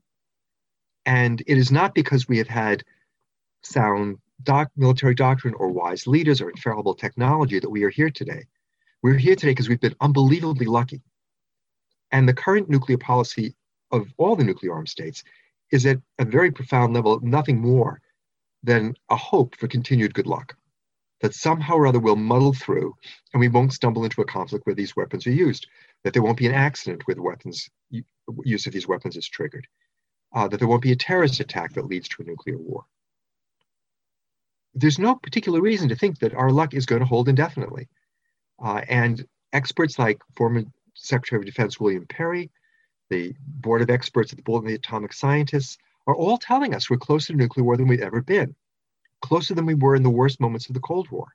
And 1.05 1.43
it 1.47 1.59
is 1.59 1.73
not 1.73 1.95
because 1.95 2.29
we 2.29 2.39
have 2.39 2.49
had 2.49 2.85
sound 3.63 4.19
doc- 4.45 4.71
military 4.77 5.15
doctrine 5.15 5.55
or 5.55 5.69
wise 5.69 6.07
leaders 6.07 6.41
or 6.41 6.51
infallible 6.51 6.95
technology 6.95 7.59
that 7.59 7.71
we 7.71 7.83
are 7.83 7.91
here 7.91 8.11
today. 8.11 8.45
We're 9.03 9.17
here 9.17 9.35
today 9.35 9.53
because 9.53 9.69
we've 9.69 9.81
been 9.81 9.97
unbelievably 10.01 10.67
lucky. 10.67 11.03
And 12.13 12.29
the 12.29 12.35
current 12.35 12.69
nuclear 12.69 12.99
policy 12.99 13.55
of 13.91 14.13
all 14.17 14.37
the 14.37 14.45
nuclear 14.45 14.75
armed 14.75 14.89
states 14.91 15.25
is 15.73 15.87
at 15.87 15.99
a 16.19 16.25
very 16.25 16.51
profound 16.53 16.95
level 16.95 17.19
nothing 17.21 17.59
more 17.61 18.01
than 18.63 18.95
a 19.11 19.17
hope 19.17 19.57
for 19.57 19.69
continued 19.69 20.15
good 20.15 20.27
luck. 20.27 20.57
That 21.21 21.35
somehow 21.35 21.75
or 21.75 21.87
other 21.87 21.99
we'll 21.99 22.17
muddle 22.17 22.53
through 22.53 22.95
and 23.33 23.41
we 23.41 23.49
won't 23.49 23.73
stumble 23.73 24.05
into 24.05 24.21
a 24.21 24.27
conflict 24.27 24.67
where 24.67 24.75
these 24.75 24.95
weapons 24.95 25.27
are 25.27 25.33
used, 25.33 25.67
that 26.05 26.13
there 26.13 26.23
won't 26.23 26.39
be 26.39 26.47
an 26.47 26.55
accident 26.55 27.03
the 27.07 27.23
weapons, 27.23 27.69
use 28.45 28.67
of 28.67 28.73
these 28.73 28.87
weapons 28.87 29.17
is 29.17 29.29
triggered, 29.29 29.67
uh, 30.35 30.47
that 30.47 30.59
there 30.59 30.69
won't 30.69 30.83
be 30.83 30.93
a 30.93 30.97
terrorist 30.97 31.41
attack 31.41 31.73
that 31.75 31.87
leads 31.87 32.09
to 32.09 32.23
a 32.23 32.27
nuclear 32.27 32.57
war. 32.57 32.85
There's 34.75 34.99
no 34.99 35.17
particular 35.17 35.61
reason 35.61 35.89
to 35.89 35.97
think 35.97 36.21
that 36.21 36.35
our 36.35 36.53
luck 36.53 36.73
is 36.73 36.87
going 36.87 37.01
to 37.01 37.07
hold 37.07 37.29
indefinitely. 37.29 37.89
Uh, 38.63 38.83
and 38.89 39.27
experts 39.53 39.99
like 39.99 40.21
former 40.37 40.63
Secretary 40.95 41.41
of 41.41 41.47
Defense 41.47 41.81
William 41.81 42.07
Perry, 42.07 42.51
the 43.11 43.35
board 43.41 43.83
of 43.83 43.91
experts 43.91 44.33
at 44.33 44.37
the 44.37 44.43
Bulletin 44.43 44.69
of 44.69 44.71
the 44.71 44.77
Atomic 44.77 45.13
Scientists 45.13 45.79
are 46.09 46.17
all 46.17 46.39
telling 46.39 46.75
us 46.75 46.89
we're 46.89 46.97
closer 46.97 47.33
to 47.33 47.39
nuclear 47.39 47.65
war 47.65 47.77
than 47.77 47.87
we've 47.87 48.01
ever 48.01 48.23
been, 48.23 48.57
closer 49.21 49.55
than 49.55 49.67
we 49.67 49.75
were 49.75 49.95
in 49.95 50.03
the 50.03 50.11
worst 50.11 50.41
moments 50.41 50.67
of 50.69 50.75
the 50.75 50.81
Cold 50.81 51.09
War. 51.11 51.29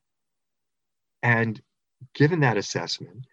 And 1.21 1.61
given 2.15 2.39
that 2.39 2.57
assessment, 2.57 3.27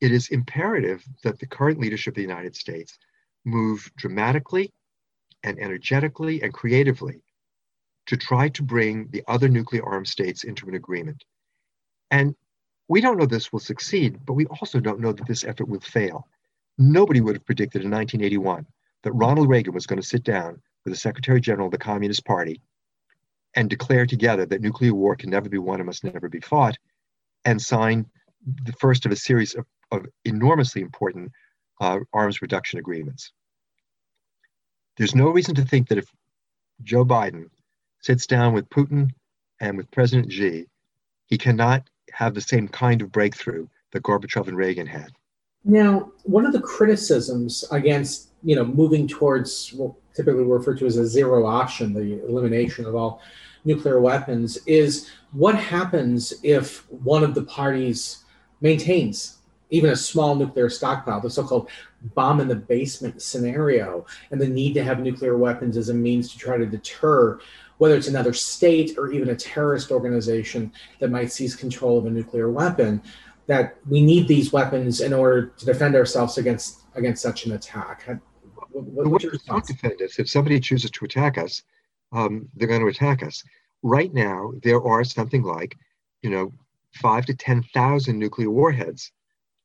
it 0.00 0.10
is 0.10 0.28
imperative 0.28 1.04
that 1.22 1.38
the 1.38 1.46
current 1.46 1.78
leadership 1.78 2.12
of 2.12 2.16
the 2.16 2.22
United 2.22 2.56
States 2.56 2.98
move 3.44 3.90
dramatically 3.96 4.72
and 5.44 5.58
energetically 5.60 6.42
and 6.42 6.52
creatively 6.52 7.22
to 8.06 8.16
try 8.16 8.48
to 8.48 8.64
bring 8.64 9.08
the 9.10 9.22
other 9.28 9.48
nuclear 9.48 9.84
armed 9.84 10.08
states 10.08 10.42
into 10.42 10.68
an 10.68 10.74
agreement. 10.74 11.24
And 12.10 12.34
we 12.88 13.00
don't 13.00 13.16
know 13.18 13.26
this 13.26 13.52
will 13.52 13.60
succeed, 13.60 14.18
but 14.26 14.32
we 14.32 14.46
also 14.46 14.80
don't 14.80 15.00
know 15.00 15.12
that 15.12 15.28
this 15.28 15.44
effort 15.44 15.68
will 15.68 15.80
fail. 15.80 16.26
Nobody 16.76 17.20
would 17.20 17.36
have 17.36 17.46
predicted 17.46 17.82
in 17.82 17.90
1981 17.90 18.66
that 19.04 19.12
Ronald 19.12 19.48
Reagan 19.48 19.72
was 19.72 19.86
going 19.86 20.00
to 20.00 20.06
sit 20.06 20.24
down 20.24 20.60
with 20.84 20.92
the 20.92 20.98
Secretary 20.98 21.40
General 21.40 21.66
of 21.66 21.72
the 21.72 21.78
Communist 21.78 22.24
Party 22.24 22.60
and 23.54 23.68
declare 23.68 24.06
together 24.06 24.46
that 24.46 24.60
nuclear 24.60 24.94
war 24.94 25.14
can 25.14 25.30
never 25.30 25.48
be 25.48 25.58
won 25.58 25.80
and 25.80 25.86
must 25.86 26.04
never 26.04 26.28
be 26.28 26.40
fought, 26.40 26.78
and 27.44 27.60
sign 27.60 28.06
the 28.64 28.72
first 28.72 29.04
of 29.06 29.12
a 29.12 29.16
series 29.16 29.54
of, 29.54 29.66
of 29.90 30.06
enormously 30.24 30.80
important 30.80 31.30
uh, 31.80 31.98
arms 32.12 32.40
reduction 32.40 32.78
agreements. 32.78 33.32
There's 34.96 35.14
no 35.14 35.28
reason 35.28 35.54
to 35.56 35.64
think 35.64 35.88
that 35.88 35.98
if 35.98 36.06
Joe 36.82 37.04
Biden 37.04 37.50
sits 38.00 38.26
down 38.26 38.52
with 38.52 38.68
Putin 38.70 39.10
and 39.60 39.76
with 39.76 39.90
President 39.90 40.32
Xi, 40.32 40.66
he 41.26 41.38
cannot 41.38 41.88
have 42.12 42.34
the 42.34 42.40
same 42.40 42.68
kind 42.68 43.00
of 43.00 43.12
breakthrough 43.12 43.66
that 43.92 44.02
Gorbachev 44.02 44.48
and 44.48 44.56
Reagan 44.56 44.86
had. 44.86 45.10
Now, 45.64 46.10
one 46.24 46.44
of 46.44 46.52
the 46.52 46.60
criticisms 46.60 47.64
against 47.70 48.30
you 48.42 48.56
know 48.56 48.64
moving 48.64 49.06
towards 49.06 49.72
what 49.74 49.94
typically 50.14 50.44
referred 50.44 50.78
to 50.78 50.86
as 50.86 50.96
a 50.96 51.06
zero 51.06 51.46
option, 51.46 51.92
the 51.92 52.24
elimination 52.26 52.84
of 52.84 52.94
all 52.94 53.20
nuclear 53.64 54.00
weapons, 54.00 54.58
is 54.66 55.10
what 55.32 55.54
happens 55.54 56.34
if 56.42 56.90
one 56.90 57.24
of 57.24 57.34
the 57.34 57.42
parties 57.42 58.24
maintains 58.60 59.38
even 59.70 59.90
a 59.90 59.96
small 59.96 60.34
nuclear 60.34 60.68
stockpile, 60.68 61.20
the 61.20 61.30
so-called 61.30 61.70
bomb 62.14 62.40
in 62.40 62.48
the 62.48 62.54
basement 62.54 63.22
scenario, 63.22 64.04
and 64.30 64.40
the 64.40 64.46
need 64.46 64.74
to 64.74 64.84
have 64.84 65.00
nuclear 65.00 65.38
weapons 65.38 65.78
as 65.78 65.88
a 65.88 65.94
means 65.94 66.30
to 66.30 66.38
try 66.38 66.58
to 66.58 66.66
deter 66.66 67.40
whether 67.78 67.96
it's 67.96 68.06
another 68.06 68.32
state 68.32 68.96
or 68.96 69.10
even 69.10 69.30
a 69.30 69.34
terrorist 69.34 69.90
organization 69.90 70.70
that 71.00 71.10
might 71.10 71.32
seize 71.32 71.56
control 71.56 71.98
of 71.98 72.06
a 72.06 72.10
nuclear 72.10 72.48
weapon 72.48 73.02
that 73.48 73.76
we 73.88 74.00
need 74.00 74.28
these 74.28 74.52
weapons 74.52 75.00
in 75.00 75.12
order 75.12 75.46
to 75.46 75.66
defend 75.66 75.96
ourselves 75.96 76.38
against 76.38 76.82
against 76.94 77.20
such 77.20 77.44
an 77.46 77.52
attack. 77.52 78.08
What, 78.72 79.06
what 79.06 79.48
not 79.48 79.66
defend 79.66 80.00
us? 80.02 80.18
If 80.18 80.28
somebody 80.28 80.60
chooses 80.60 80.90
to 80.92 81.04
attack 81.04 81.38
us, 81.38 81.62
um, 82.12 82.48
they're 82.54 82.68
going 82.68 82.80
to 82.80 82.86
attack 82.88 83.22
us. 83.22 83.42
Right 83.82 84.12
now, 84.12 84.52
there 84.62 84.82
are 84.82 85.04
something 85.04 85.42
like, 85.42 85.76
you 86.22 86.30
know, 86.30 86.52
five 86.94 87.26
to 87.26 87.34
ten 87.34 87.62
thousand 87.74 88.18
nuclear 88.18 88.50
warheads, 88.50 89.12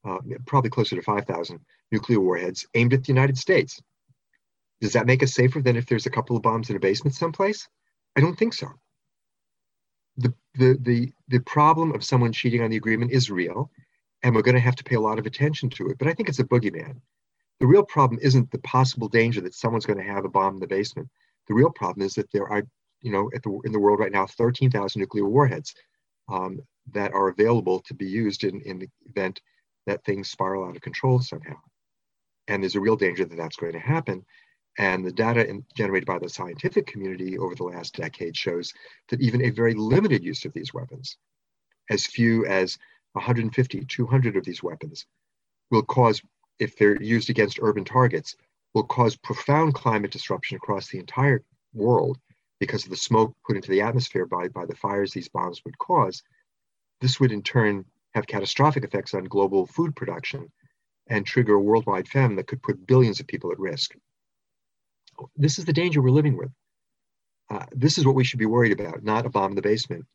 uh, 0.05 0.17
probably 0.45 0.69
closer 0.69 0.95
to 0.95 1.01
five 1.01 1.25
thousand 1.25 1.59
nuclear 1.91 2.19
warheads 2.19 2.65
aimed 2.73 2.93
at 2.93 3.03
the 3.03 3.13
United 3.13 3.37
States. 3.37 3.81
Does 4.81 4.93
that 4.93 5.07
make 5.07 5.23
us 5.23 5.33
safer 5.33 5.61
than 5.61 5.75
if 5.75 5.85
there's 5.87 6.05
a 6.05 6.11
couple 6.11 6.35
of 6.35 6.43
bombs 6.43 6.69
in 6.69 6.75
a 6.75 6.79
basement 6.79 7.15
someplace? 7.15 7.67
I 8.15 8.21
don't 8.21 8.37
think 8.37 8.53
so 8.53 8.69
the, 10.17 10.33
the, 10.55 10.77
the, 10.81 11.13
the 11.27 11.39
problem 11.39 11.93
of 11.93 12.03
someone 12.03 12.31
cheating 12.31 12.61
on 12.61 12.71
the 12.71 12.77
agreement 12.77 13.11
is 13.11 13.29
real, 13.29 13.71
and 14.23 14.35
we're 14.35 14.41
going 14.41 14.55
to 14.55 14.61
have 14.61 14.75
to 14.75 14.83
pay 14.83 14.95
a 14.95 15.01
lot 15.01 15.19
of 15.19 15.25
attention 15.25 15.69
to 15.71 15.87
it. 15.87 15.97
But 15.97 16.07
I 16.07 16.13
think 16.13 16.27
it's 16.27 16.39
a 16.39 16.43
boogeyman. 16.43 16.99
The 17.59 17.67
real 17.67 17.83
problem 17.83 18.19
isn't 18.21 18.51
the 18.51 18.59
possible 18.59 19.07
danger 19.07 19.41
that 19.41 19.55
someone's 19.55 19.85
going 19.85 19.99
to 19.99 20.13
have 20.13 20.25
a 20.25 20.29
bomb 20.29 20.55
in 20.55 20.59
the 20.59 20.67
basement. 20.67 21.09
The 21.47 21.53
real 21.53 21.71
problem 21.71 22.05
is 22.05 22.13
that 22.15 22.31
there 22.31 22.47
are, 22.47 22.63
you 23.01 23.11
know, 23.11 23.29
the, 23.31 23.59
in 23.65 23.71
the 23.71 23.79
world 23.79 23.99
right 23.99 24.11
now, 24.11 24.27
13,000 24.27 24.99
nuclear 24.99 25.25
warheads 25.25 25.73
um, 26.29 26.59
that 26.93 27.13
are 27.13 27.29
available 27.29 27.79
to 27.81 27.93
be 27.93 28.05
used 28.05 28.43
in, 28.43 28.61
in 28.61 28.79
the 28.79 28.89
event 29.07 29.41
that 29.87 30.03
things 30.03 30.29
spiral 30.29 30.65
out 30.65 30.75
of 30.75 30.81
control 30.81 31.19
somehow. 31.19 31.55
And 32.47 32.61
there's 32.61 32.75
a 32.75 32.81
real 32.81 32.95
danger 32.95 33.25
that 33.25 33.35
that's 33.35 33.55
going 33.55 33.73
to 33.73 33.79
happen. 33.79 34.25
And 34.77 35.03
the 35.03 35.11
data 35.11 35.47
in, 35.47 35.65
generated 35.75 36.05
by 36.05 36.19
the 36.19 36.29
scientific 36.29 36.85
community 36.85 37.37
over 37.37 37.55
the 37.55 37.63
last 37.63 37.95
decade 37.95 38.37
shows 38.37 38.73
that 39.09 39.21
even 39.21 39.43
a 39.43 39.49
very 39.49 39.73
limited 39.73 40.23
use 40.23 40.45
of 40.45 40.53
these 40.53 40.73
weapons, 40.73 41.17
as 41.89 42.05
few 42.05 42.45
as 42.45 42.77
150, 43.13 43.85
200 43.85 44.35
of 44.35 44.45
these 44.45 44.61
weapons, 44.61 45.05
will 45.71 45.83
cause, 45.83 46.21
if 46.59 46.77
they're 46.77 47.01
used 47.01 47.29
against 47.29 47.59
urban 47.61 47.85
targets, 47.85 48.35
will 48.73 48.83
cause 48.83 49.15
profound 49.15 49.73
climate 49.73 50.11
disruption 50.11 50.57
across 50.57 50.87
the 50.87 50.99
entire 50.99 51.43
world 51.73 52.17
because 52.59 52.83
of 52.83 52.89
the 52.89 52.97
smoke 52.97 53.35
put 53.45 53.55
into 53.55 53.69
the 53.71 53.81
atmosphere 53.81 54.25
by, 54.25 54.47
by 54.47 54.65
the 54.65 54.75
fires 54.75 55.11
these 55.11 55.29
bombs 55.29 55.63
would 55.65 55.77
cause. 55.77 56.23
This 57.01 57.19
would 57.19 57.31
in 57.31 57.43
turn 57.43 57.85
have 58.13 58.27
catastrophic 58.27 58.83
effects 58.83 59.13
on 59.13 59.25
global 59.25 59.67
food 59.67 59.95
production 59.95 60.51
and 61.07 61.25
trigger 61.25 61.55
a 61.55 61.61
worldwide 61.61 62.07
famine 62.07 62.35
that 62.37 62.47
could 62.47 62.61
put 62.61 62.87
billions 62.87 63.19
of 63.19 63.27
people 63.27 63.51
at 63.51 63.59
risk 63.59 63.95
this 65.35 65.59
is 65.59 65.65
the 65.65 65.73
danger 65.73 66.01
we're 66.01 66.09
living 66.09 66.37
with. 66.37 66.51
Uh, 67.49 67.65
this 67.71 67.97
is 67.97 68.05
what 68.05 68.15
we 68.15 68.23
should 68.23 68.39
be 68.39 68.45
worried 68.45 68.77
about, 68.77 69.03
not 69.03 69.25
a 69.25 69.29
bomb 69.29 69.51
in 69.51 69.55
the 69.55 69.61
basement. 69.61 70.05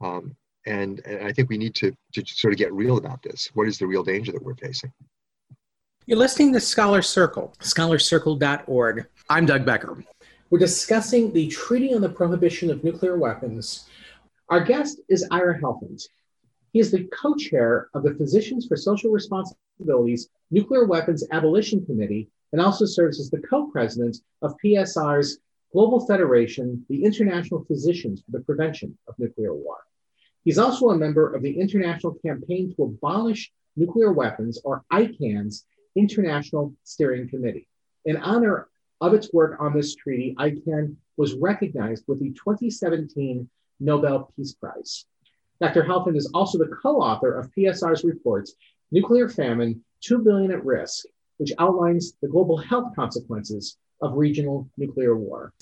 Um, 0.00 0.36
and, 0.66 1.00
and 1.06 1.26
I 1.26 1.32
think 1.32 1.48
we 1.48 1.58
need 1.58 1.74
to, 1.76 1.94
to 2.14 2.24
sort 2.26 2.52
of 2.52 2.58
get 2.58 2.72
real 2.72 2.98
about 2.98 3.22
this. 3.22 3.50
What 3.54 3.68
is 3.68 3.78
the 3.78 3.86
real 3.86 4.02
danger 4.02 4.32
that 4.32 4.42
we're 4.42 4.54
facing? 4.54 4.92
You're 6.06 6.18
listening 6.18 6.52
to 6.52 6.60
Scholar 6.60 7.00
Circle, 7.00 7.54
scholarcircle.org. 7.60 9.06
I'm 9.30 9.46
Doug 9.46 9.64
Becker. 9.64 10.04
We're 10.50 10.58
discussing 10.58 11.32
the 11.32 11.48
Treaty 11.48 11.94
on 11.94 12.02
the 12.02 12.10
Prohibition 12.10 12.70
of 12.70 12.84
Nuclear 12.84 13.16
Weapons. 13.16 13.88
Our 14.50 14.60
guest 14.60 15.00
is 15.08 15.26
Ira 15.30 15.58
Helfand. 15.58 16.06
He 16.74 16.80
is 16.80 16.90
the 16.90 17.04
co 17.04 17.34
chair 17.36 17.88
of 17.94 18.02
the 18.02 18.12
Physicians 18.16 18.66
for 18.66 18.76
Social 18.76 19.12
Responsibilities 19.12 20.28
Nuclear 20.50 20.84
Weapons 20.84 21.24
Abolition 21.32 21.86
Committee 21.86 22.28
and 22.52 22.60
also 22.60 22.84
serves 22.84 23.18
as 23.18 23.30
the 23.30 23.40
co-president 23.40 24.18
of 24.42 24.54
PSR's 24.62 25.38
Global 25.72 26.06
Federation, 26.06 26.84
the 26.90 27.02
International 27.02 27.64
Physicians 27.64 28.20
for 28.20 28.32
the 28.32 28.44
Prevention 28.44 28.98
of 29.08 29.18
Nuclear 29.18 29.54
War. 29.54 29.78
He's 30.44 30.58
also 30.58 30.90
a 30.90 30.98
member 30.98 31.34
of 31.34 31.40
the 31.40 31.58
International 31.58 32.12
Campaign 32.12 32.74
to 32.76 32.82
Abolish 32.82 33.50
Nuclear 33.74 34.12
Weapons, 34.12 34.60
or 34.64 34.84
ICAN's 34.92 35.64
International 35.96 36.72
Steering 36.84 37.28
Committee. 37.28 37.68
In 38.04 38.16
honor 38.16 38.68
of 39.00 39.14
its 39.14 39.32
work 39.32 39.60
on 39.60 39.74
this 39.74 39.94
treaty, 39.94 40.34
ICAN 40.38 40.96
was 41.16 41.34
recognized 41.34 42.04
with 42.06 42.20
the 42.20 42.30
2017 42.30 43.48
Nobel 43.80 44.32
Peace 44.36 44.54
Prize. 44.54 45.06
Dr. 45.60 45.82
Helfand 45.82 46.16
is 46.16 46.30
also 46.34 46.58
the 46.58 46.74
co-author 46.82 47.38
of 47.38 47.50
PSR's 47.52 48.04
reports, 48.04 48.54
Nuclear 48.90 49.28
Famine, 49.28 49.82
2 50.00 50.18
Billion 50.18 50.50
at 50.50 50.64
Risk, 50.64 51.06
which 51.38 51.52
outlines 51.58 52.14
the 52.20 52.28
global 52.28 52.56
health 52.56 52.94
consequences 52.94 53.76
of 54.00 54.16
regional 54.16 54.68
nuclear 54.76 55.16
war. 55.16 55.52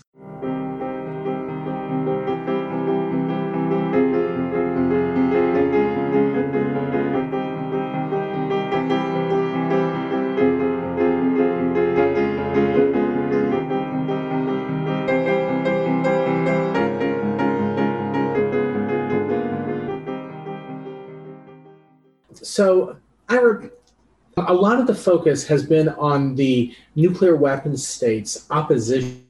So, 22.42 22.96
a 23.28 24.54
lot 24.54 24.80
of 24.80 24.86
the 24.86 24.94
focus 24.94 25.46
has 25.46 25.64
been 25.64 25.88
on 25.90 26.34
the 26.34 26.74
nuclear 26.96 27.36
weapons 27.36 27.86
states' 27.86 28.46
opposition, 28.50 29.22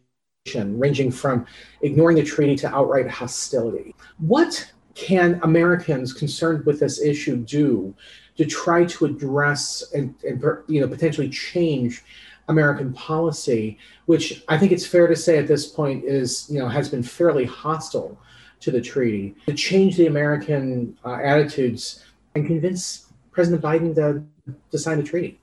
ranging 0.47 1.11
from 1.11 1.47
ignoring 1.83 2.16
the 2.16 2.25
treaty 2.25 2.57
to 2.57 2.75
outright 2.75 3.09
hostility. 3.09 3.95
What 4.19 4.73
can 4.95 5.40
Americans 5.42 6.12
concerned 6.12 6.66
with 6.66 6.81
this 6.81 7.00
issue 7.00 7.37
do 7.37 7.95
to 8.37 8.45
try 8.45 8.85
to 8.85 9.04
address 9.04 9.85
and, 9.95 10.14
and 10.26 10.42
you 10.66 10.81
know 10.81 10.88
potentially 10.88 11.28
change 11.28 12.02
American 12.49 12.92
policy, 12.92 13.78
which 14.07 14.42
I 14.49 14.59
think 14.59 14.73
it's 14.73 14.87
fair 14.87 15.07
to 15.07 15.16
say 15.16 15.38
at 15.38 15.47
this 15.47 15.66
point 15.66 16.04
is 16.04 16.47
you 16.50 16.59
know 16.59 16.69
has 16.69 16.88
been 16.88 17.02
fairly 17.02 17.45
hostile 17.45 18.19
to 18.61 18.71
the 18.71 18.81
treaty, 18.81 19.35
to 19.47 19.54
change 19.54 19.97
the 19.97 20.07
American 20.07 20.97
uh, 21.04 21.14
attitudes 21.14 22.04
and 22.34 22.46
convince 22.46 23.06
President 23.30 23.62
Biden 23.62 23.94
to, 23.94 24.24
to 24.70 24.78
sign 24.78 24.98
the 24.98 25.02
treaty? 25.02 25.40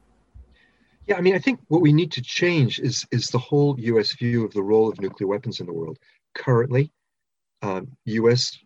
Yeah, 1.07 1.17
I 1.17 1.21
mean, 1.21 1.33
I 1.33 1.39
think 1.39 1.59
what 1.69 1.81
we 1.81 1.91
need 1.91 2.11
to 2.13 2.21
change 2.21 2.79
is 2.79 3.05
is 3.11 3.29
the 3.29 3.39
whole 3.39 3.79
U.S. 3.79 4.13
view 4.13 4.45
of 4.45 4.53
the 4.53 4.61
role 4.61 4.89
of 4.89 5.01
nuclear 5.01 5.27
weapons 5.27 5.59
in 5.59 5.65
the 5.65 5.73
world. 5.73 5.97
Currently, 6.35 6.91
um, 7.63 7.87
U.S. 8.05 8.57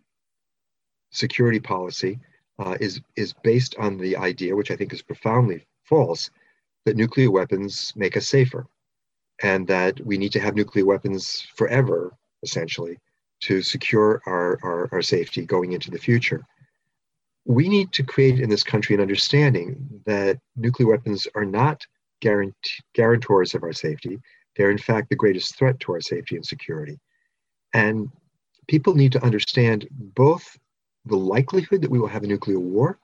security 1.10 1.58
policy 1.58 2.20
uh, 2.58 2.76
is 2.80 3.00
is 3.16 3.32
based 3.42 3.76
on 3.78 3.96
the 3.96 4.16
idea, 4.16 4.54
which 4.54 4.70
I 4.70 4.76
think 4.76 4.92
is 4.92 5.00
profoundly 5.00 5.66
false, 5.84 6.30
that 6.84 6.96
nuclear 6.96 7.30
weapons 7.30 7.94
make 7.96 8.14
us 8.14 8.26
safer, 8.26 8.66
and 9.42 9.66
that 9.68 9.98
we 10.04 10.18
need 10.18 10.32
to 10.32 10.40
have 10.40 10.54
nuclear 10.54 10.84
weapons 10.84 11.46
forever, 11.56 12.12
essentially, 12.42 12.98
to 13.40 13.62
secure 13.62 14.20
our, 14.26 14.58
our, 14.62 14.88
our 14.92 15.02
safety 15.02 15.46
going 15.46 15.72
into 15.72 15.90
the 15.90 15.98
future 15.98 16.46
we 17.44 17.68
need 17.68 17.92
to 17.92 18.02
create 18.02 18.40
in 18.40 18.48
this 18.48 18.62
country 18.62 18.94
an 18.94 19.02
understanding 19.02 20.00
that 20.06 20.38
nuclear 20.56 20.88
weapons 20.88 21.28
are 21.34 21.44
not 21.44 21.86
guarantors 22.20 23.54
of 23.54 23.62
our 23.62 23.72
safety. 23.72 24.18
They're, 24.56 24.70
in 24.70 24.78
fact, 24.78 25.10
the 25.10 25.16
greatest 25.16 25.56
threat 25.56 25.78
to 25.80 25.92
our 25.92 26.00
safety 26.00 26.36
and 26.36 26.46
security. 26.46 26.98
And 27.74 28.08
people 28.66 28.94
need 28.94 29.12
to 29.12 29.22
understand 29.22 29.86
both 29.90 30.56
the 31.04 31.16
likelihood 31.16 31.82
that 31.82 31.90
we 31.90 31.98
will 31.98 32.08
have 32.08 32.22
a 32.22 32.26
nuclear 32.26 32.58
war 32.58 32.98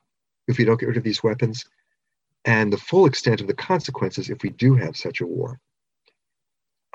if 0.49 0.57
we 0.57 0.65
don't 0.65 0.81
get 0.81 0.89
rid 0.89 0.97
of 0.97 1.03
these 1.03 1.23
weapons 1.23 1.65
and 2.47 2.73
the 2.73 2.79
full 2.79 3.05
extent 3.05 3.43
of 3.43 3.47
the 3.47 3.55
consequences 3.55 4.31
if 4.31 4.43
we 4.43 4.49
do 4.51 4.75
have 4.75 4.97
such 4.97 5.21
a 5.21 5.27
war. 5.27 5.61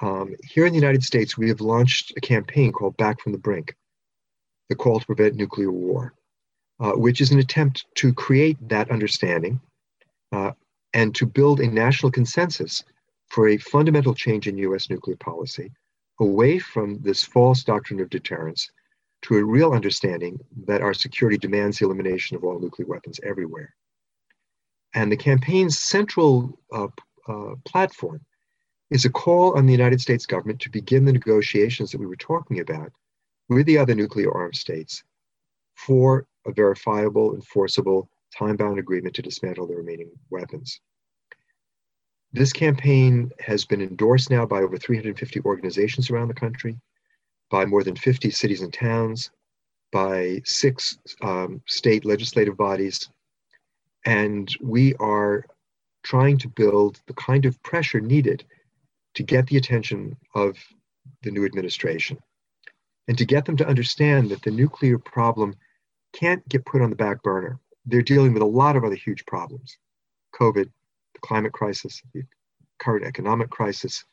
Um, 0.02 0.36
here 0.44 0.66
in 0.66 0.74
the 0.74 0.80
United 0.80 1.04
States, 1.04 1.38
we 1.38 1.50
have 1.50 1.62
launched 1.62 2.14
a 2.18 2.22
campaign 2.22 2.72
called 2.72 2.98
Back 2.98 3.22
from 3.22 3.34
the 3.34 3.38
Brink, 3.38 3.76
the 4.70 4.76
call 4.76 5.00
to 5.00 5.06
prevent 5.06 5.36
nuclear 5.36 5.72
war 5.72 6.16
uh, 6.80 6.92
which 6.92 7.22
is 7.22 7.32
an 7.32 7.40
attempt 7.40 7.86
to 7.96 8.14
create 8.14 8.58
that 8.68 8.92
understanding 8.92 9.60
uh, 10.32 10.52
and 10.94 11.14
to 11.16 11.26
build 11.26 11.60
a 11.60 11.68
national 11.68 12.12
consensus 12.12 12.84
for 13.28 13.50
a 13.50 13.58
fundamental 13.58 14.14
change 14.14 14.48
in 14.48 14.58
US 14.58 14.90
nuclear 14.90 15.18
policy 15.18 15.72
away 16.20 16.60
from 16.60 17.02
this 17.02 17.24
false 17.24 17.64
doctrine 17.64 18.00
of 18.00 18.10
deterrence 18.10 18.72
to 19.22 19.38
a 19.38 19.44
real 19.44 19.74
understanding 19.74 20.40
that 20.66 20.82
our 20.82 20.94
security 20.94 21.38
demands 21.38 21.80
the 21.80 21.86
elimination 21.86 22.38
of 22.38 22.44
all 22.44 22.60
nuclear 22.60 22.88
weapons 22.88 23.20
everywhere. 23.24 23.74
And 24.94 25.12
the 25.12 25.18
campaign's 25.18 25.80
central 25.80 26.58
uh, 26.72 26.88
uh, 27.28 27.56
platform 27.66 28.22
is 28.92 29.04
a 29.04 29.10
call 29.10 29.58
on 29.58 29.66
the 29.66 29.72
United 29.72 30.00
States 30.00 30.26
government 30.26 30.60
to 30.62 30.70
begin 30.70 31.06
the 31.06 31.14
negotiations 31.14 31.92
that 31.92 32.00
we 32.00 32.06
were 32.06 32.16
talking 32.16 32.60
about 32.60 32.92
with 33.50 33.66
the 33.66 33.78
other 33.78 33.96
nuclear 33.96 34.32
armed 34.32 34.56
states 34.56 35.04
for 35.74 36.28
a 36.46 36.52
verifiable, 36.52 37.34
enforceable, 37.36 38.10
time 38.38 38.56
bound 38.56 38.80
agreement 38.80 39.16
to 39.16 39.22
dismantle 39.22 39.68
the 39.68 39.76
remaining 39.76 40.12
weapons. 40.30 40.80
This 42.34 42.52
campaign 42.52 43.32
has 43.40 43.66
been 43.66 43.82
endorsed 43.82 44.30
now 44.30 44.46
by 44.46 44.62
over 44.62 44.78
350 44.78 45.40
organizations 45.42 46.10
around 46.10 46.28
the 46.28 46.34
country, 46.34 46.78
by 47.50 47.66
more 47.66 47.84
than 47.84 47.96
50 47.96 48.30
cities 48.30 48.62
and 48.62 48.74
towns, 48.74 49.32
by 49.92 50.42
six 50.44 50.98
um, 51.22 51.62
state 51.68 52.04
legislative 52.04 52.58
bodies. 52.58 53.08
And 54.06 54.54
we 54.62 54.96
are 54.96 55.46
trying 56.04 56.38
to 56.40 56.50
build 56.50 57.02
the 57.08 57.14
kind 57.14 57.46
of 57.46 57.62
pressure 57.64 58.02
needed 58.02 58.44
to 59.16 59.24
get 59.24 59.48
the 59.48 59.58
attention 59.58 60.18
of 60.36 60.58
the 61.24 61.32
new 61.32 61.46
administration 61.46 62.18
and 63.08 63.18
to 63.18 63.26
get 63.26 63.46
them 63.46 63.58
to 63.58 63.68
understand 63.68 64.30
that 64.30 64.42
the 64.42 64.52
nuclear 64.52 64.98
problem 65.00 65.56
can't 66.16 66.48
get 66.48 66.66
put 66.66 66.82
on 66.82 66.90
the 66.90 66.96
back 66.96 67.22
burner. 67.24 67.60
They're 67.86 68.02
dealing 68.02 68.34
with 68.34 68.42
a 68.42 68.48
lot 68.48 68.76
of 68.76 68.84
other 68.84 68.96
huge 68.96 69.26
problems 69.26 69.78
COVID, 70.34 70.70
the 71.14 71.20
climate 71.22 71.54
crisis, 71.54 72.02
the 72.14 72.24
current 72.80 73.06
economic 73.06 73.50
crisis. 73.50 74.06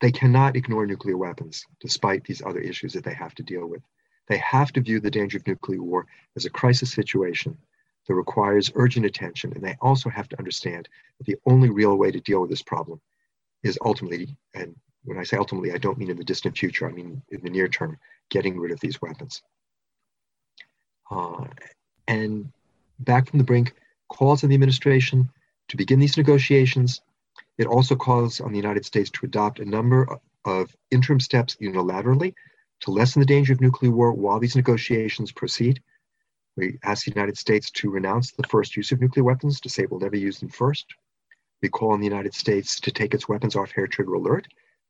They 0.00 0.12
cannot 0.12 0.56
ignore 0.56 0.86
nuclear 0.86 1.16
weapons 1.16 1.66
despite 1.80 2.24
these 2.24 2.42
other 2.42 2.60
issues 2.60 2.92
that 2.92 3.04
they 3.04 3.14
have 3.14 3.34
to 3.36 3.42
deal 3.42 3.66
with. 3.66 3.82
They 4.28 4.38
have 4.38 4.72
to 4.72 4.80
view 4.80 5.00
the 5.00 5.10
danger 5.10 5.38
of 5.38 5.46
nuclear 5.46 5.82
war 5.82 6.06
as 6.36 6.44
a 6.44 6.50
crisis 6.50 6.92
situation 6.92 7.58
that 8.06 8.14
requires 8.14 8.72
urgent 8.74 9.06
attention. 9.06 9.52
And 9.54 9.64
they 9.64 9.76
also 9.80 10.08
have 10.08 10.28
to 10.28 10.38
understand 10.38 10.88
that 11.18 11.26
the 11.26 11.36
only 11.46 11.70
real 11.70 11.96
way 11.96 12.10
to 12.10 12.20
deal 12.20 12.40
with 12.40 12.50
this 12.50 12.62
problem 12.62 13.00
is 13.62 13.78
ultimately, 13.84 14.36
and 14.54 14.74
when 15.04 15.18
I 15.18 15.24
say 15.24 15.36
ultimately, 15.36 15.72
I 15.72 15.78
don't 15.78 15.98
mean 15.98 16.10
in 16.10 16.16
the 16.16 16.24
distant 16.24 16.56
future, 16.56 16.88
I 16.88 16.92
mean 16.92 17.22
in 17.30 17.42
the 17.42 17.50
near 17.50 17.68
term, 17.68 17.98
getting 18.30 18.58
rid 18.58 18.72
of 18.72 18.80
these 18.80 19.02
weapons. 19.02 19.42
Uh, 21.10 21.44
and 22.06 22.52
back 23.00 23.28
from 23.28 23.38
the 23.38 23.44
brink 23.44 23.74
calls 24.08 24.42
on 24.42 24.50
the 24.50 24.54
administration 24.54 25.28
to 25.68 25.76
begin 25.76 26.00
these 26.00 26.16
negotiations. 26.16 27.00
It 27.58 27.66
also 27.66 27.96
calls 27.96 28.40
on 28.40 28.52
the 28.52 28.58
United 28.58 28.84
States 28.84 29.10
to 29.10 29.26
adopt 29.26 29.60
a 29.60 29.64
number 29.64 30.06
of 30.44 30.74
interim 30.90 31.20
steps 31.20 31.56
unilaterally 31.60 32.34
to 32.80 32.90
lessen 32.90 33.20
the 33.20 33.26
danger 33.26 33.52
of 33.52 33.60
nuclear 33.60 33.92
war 33.92 34.12
while 34.12 34.38
these 34.38 34.56
negotiations 34.56 35.32
proceed. 35.32 35.82
We 36.56 36.78
ask 36.82 37.04
the 37.04 37.12
United 37.12 37.38
States 37.38 37.70
to 37.72 37.90
renounce 37.90 38.32
the 38.32 38.46
first 38.48 38.76
use 38.76 38.90
of 38.92 39.00
nuclear 39.00 39.24
weapons, 39.24 39.60
to 39.60 39.68
say 39.68 39.86
we'll 39.86 40.00
never 40.00 40.16
use 40.16 40.40
them 40.40 40.48
first. 40.48 40.86
We 41.62 41.68
call 41.68 41.92
on 41.92 42.00
the 42.00 42.06
United 42.06 42.34
States 42.34 42.80
to 42.80 42.90
take 42.90 43.14
its 43.14 43.28
weapons 43.28 43.54
off 43.54 43.70
hair 43.72 43.86
trigger 43.86 44.14
alert 44.14 44.48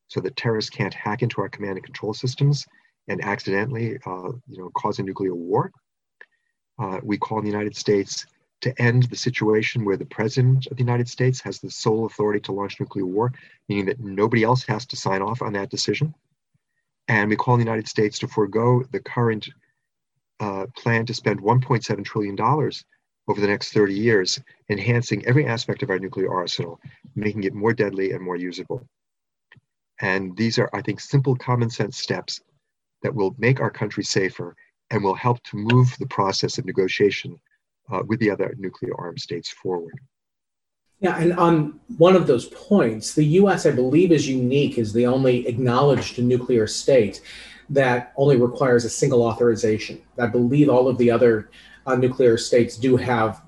so 0.08 0.20
that 0.20 0.36
terrorists 0.36 0.70
can't 0.70 0.94
hack 0.94 1.22
into 1.22 1.40
our 1.40 1.48
command 1.48 1.76
and 1.76 1.84
control 1.84 2.14
systems 2.14 2.66
and 3.08 3.22
accidentally 3.22 3.98
uh, 4.06 4.32
you 4.48 4.58
know, 4.58 4.70
cause 4.74 4.98
a 4.98 5.02
nuclear 5.02 5.34
war 5.34 5.70
uh, 6.80 6.98
we 7.02 7.18
call 7.18 7.38
on 7.38 7.44
the 7.44 7.50
United 7.50 7.76
States 7.76 8.26
to 8.62 8.82
end 8.82 9.04
the 9.04 9.16
situation 9.16 9.84
where 9.84 9.96
the 9.96 10.06
president 10.06 10.66
of 10.66 10.76
the 10.76 10.82
United 10.82 11.08
States 11.08 11.40
has 11.40 11.60
the 11.60 11.70
sole 11.70 12.06
authority 12.06 12.40
to 12.40 12.52
launch 12.52 12.80
nuclear 12.80 13.06
war, 13.06 13.32
meaning 13.68 13.86
that 13.86 14.00
nobody 14.00 14.42
else 14.42 14.64
has 14.64 14.86
to 14.86 14.96
sign 14.96 15.22
off 15.22 15.42
on 15.42 15.52
that 15.52 15.70
decision. 15.70 16.14
And 17.08 17.28
we 17.28 17.36
call 17.36 17.54
on 17.54 17.60
the 17.60 17.64
United 17.64 17.88
States 17.88 18.18
to 18.20 18.28
forego 18.28 18.82
the 18.92 19.00
current 19.00 19.48
uh, 20.40 20.66
plan 20.76 21.06
to 21.06 21.14
spend 21.14 21.40
$1.7 21.40 22.04
trillion 22.04 22.40
over 22.40 23.40
the 23.40 23.46
next 23.46 23.72
30 23.72 23.94
years, 23.94 24.40
enhancing 24.68 25.24
every 25.26 25.46
aspect 25.46 25.82
of 25.82 25.90
our 25.90 25.98
nuclear 25.98 26.32
arsenal, 26.32 26.80
making 27.14 27.44
it 27.44 27.54
more 27.54 27.72
deadly 27.72 28.12
and 28.12 28.22
more 28.22 28.36
usable. 28.36 28.86
And 30.00 30.36
these 30.36 30.58
are, 30.58 30.70
I 30.72 30.80
think, 30.82 31.00
simple 31.00 31.36
common 31.36 31.68
sense 31.68 31.98
steps 31.98 32.40
that 33.02 33.14
will 33.14 33.34
make 33.38 33.60
our 33.60 33.70
country 33.70 34.04
safer 34.04 34.56
and 34.90 35.02
will 35.02 35.14
help 35.14 35.42
to 35.44 35.56
move 35.56 35.94
the 35.98 36.06
process 36.06 36.58
of 36.58 36.64
negotiation 36.64 37.38
uh, 37.90 38.02
with 38.06 38.20
the 38.20 38.30
other 38.30 38.54
nuclear 38.58 38.92
armed 38.98 39.20
states 39.20 39.50
forward. 39.50 39.98
Yeah, 41.00 41.18
and 41.18 41.32
on 41.38 41.80
one 41.96 42.14
of 42.14 42.26
those 42.26 42.46
points, 42.46 43.14
the 43.14 43.24
US, 43.24 43.64
I 43.64 43.70
believe, 43.70 44.12
is 44.12 44.28
unique 44.28 44.78
as 44.78 44.92
the 44.92 45.06
only 45.06 45.46
acknowledged 45.48 46.18
nuclear 46.18 46.66
state 46.66 47.22
that 47.70 48.12
only 48.16 48.36
requires 48.36 48.84
a 48.84 48.90
single 48.90 49.22
authorization. 49.22 50.02
I 50.18 50.26
believe 50.26 50.68
all 50.68 50.88
of 50.88 50.98
the 50.98 51.10
other 51.10 51.50
uh, 51.86 51.96
nuclear 51.96 52.36
states 52.36 52.76
do 52.76 52.96
have 52.96 53.42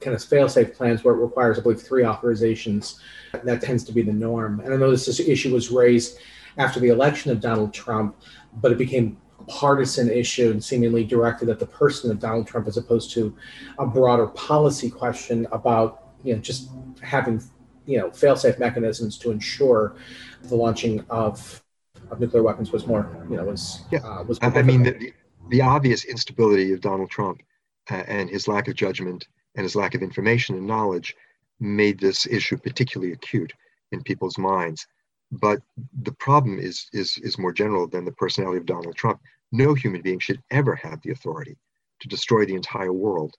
kind 0.00 0.14
of 0.14 0.22
fail-safe 0.22 0.74
plans 0.74 1.02
where 1.02 1.14
it 1.14 1.18
requires, 1.18 1.58
I 1.58 1.62
believe, 1.62 1.80
three 1.80 2.02
authorizations. 2.02 2.98
That 3.44 3.62
tends 3.62 3.84
to 3.84 3.92
be 3.92 4.02
the 4.02 4.12
norm. 4.12 4.60
And 4.60 4.74
I 4.74 4.76
know 4.76 4.90
this 4.90 5.20
issue 5.20 5.52
was 5.52 5.70
raised 5.70 6.18
after 6.58 6.80
the 6.80 6.88
election 6.88 7.30
of 7.30 7.40
Donald 7.40 7.72
Trump, 7.72 8.16
but 8.60 8.72
it 8.72 8.78
became 8.78 9.16
partisan 9.48 10.10
issue 10.10 10.50
and 10.50 10.62
seemingly 10.62 11.04
directed 11.04 11.48
at 11.48 11.58
the 11.58 11.66
person 11.66 12.10
of 12.10 12.18
Donald 12.18 12.46
Trump 12.46 12.66
as 12.66 12.76
opposed 12.76 13.10
to 13.12 13.34
a 13.78 13.86
broader 13.86 14.26
policy 14.28 14.90
question 14.90 15.46
about 15.52 16.08
you 16.24 16.34
know 16.34 16.40
just 16.40 16.68
having 17.00 17.42
you 17.86 17.98
know 17.98 18.10
fail-safe 18.10 18.58
mechanisms 18.58 19.18
to 19.18 19.30
ensure 19.30 19.96
the 20.44 20.54
launching 20.54 21.04
of 21.10 21.62
of 22.10 22.20
nuclear 22.20 22.42
weapons 22.42 22.70
was 22.72 22.86
more 22.86 23.24
you 23.30 23.36
know 23.36 23.44
was 23.44 23.82
yeah. 23.90 24.00
Uh, 24.00 24.22
was 24.24 24.38
I 24.42 24.62
mean 24.62 24.82
the, 24.82 25.12
the 25.48 25.62
obvious 25.62 26.04
instability 26.04 26.72
of 26.72 26.80
Donald 26.80 27.10
Trump 27.10 27.42
uh, 27.90 28.04
and 28.06 28.28
his 28.28 28.48
lack 28.48 28.68
of 28.68 28.74
judgment 28.74 29.26
and 29.54 29.64
his 29.64 29.74
lack 29.74 29.94
of 29.94 30.02
information 30.02 30.54
and 30.56 30.66
knowledge 30.66 31.16
made 31.60 31.98
this 31.98 32.26
issue 32.26 32.56
particularly 32.56 33.12
acute 33.12 33.52
in 33.92 34.02
people's 34.02 34.38
minds. 34.38 34.86
But 35.30 35.60
the 36.02 36.12
problem 36.12 36.58
is, 36.58 36.88
is, 36.92 37.18
is 37.18 37.38
more 37.38 37.52
general 37.52 37.86
than 37.86 38.04
the 38.04 38.12
personality 38.12 38.58
of 38.58 38.66
Donald 38.66 38.96
Trump. 38.96 39.20
No 39.52 39.74
human 39.74 40.02
being 40.02 40.18
should 40.18 40.42
ever 40.50 40.74
have 40.76 41.00
the 41.02 41.10
authority 41.10 41.56
to 42.00 42.08
destroy 42.08 42.44
the 42.44 42.54
entire 42.54 42.92
world. 42.92 43.34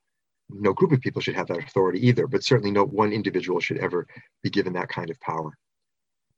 No 0.50 0.74
group 0.74 0.92
of 0.92 1.02
people 1.02 1.22
should 1.22 1.36
have 1.36 1.48
that 1.48 1.64
authority 1.64 2.06
either, 2.08 2.26
but 2.26 2.44
certainly 2.44 2.72
no 2.72 2.86
one 2.86 3.14
individual 3.14 3.60
should 3.60 3.78
ever 3.78 4.08
be 4.42 4.50
given 4.50 4.74
that 4.74 4.90
kind 4.90 5.10
of 5.10 5.20
power. 5.20 5.58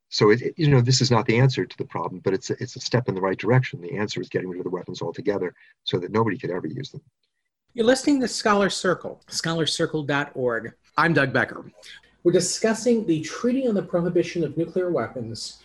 So, 0.10 0.30
it, 0.32 0.42
it, 0.42 0.54
you 0.58 0.68
know, 0.68 0.82
this 0.82 1.00
is 1.00 1.10
not 1.10 1.26
the 1.26 1.40
answer 1.40 1.66
to 1.66 1.78
the 1.78 1.86
problem, 1.86 2.20
but 2.22 2.34
it's 2.34 2.50
a, 2.50 2.62
it's 2.62 2.76
a 2.76 2.82
step 2.82 3.08
in 3.08 3.16
the 3.16 3.22
right 3.22 3.38
direction. 3.38 3.80
The 3.80 3.98
answer 3.98 4.20
is 4.20 4.28
getting 4.28 4.50
rid 4.50 4.60
of 4.60 4.66
the 4.66 4.70
weapons 4.70 5.02
altogether 5.02 5.54
so 5.86 6.00
that 6.00 6.12
nobody 6.12 6.38
could 6.38 6.52
ever 6.52 6.68
use 6.68 6.92
them. 6.92 7.02
You're 7.74 7.86
listening 7.86 8.20
to 8.20 8.28
Scholar 8.28 8.70
Circle, 8.70 9.22
scholarcircle.org. 9.30 10.74
I'm 10.98 11.14
Doug 11.14 11.32
Becker. 11.32 11.72
We're 12.24 12.34
discussing 12.34 13.06
the 13.08 13.22
Treaty 13.22 13.66
on 13.66 13.76
the 13.76 13.82
Prohibition 13.82 14.44
of 14.44 14.58
Nuclear 14.58 14.92
Weapons 14.92 15.62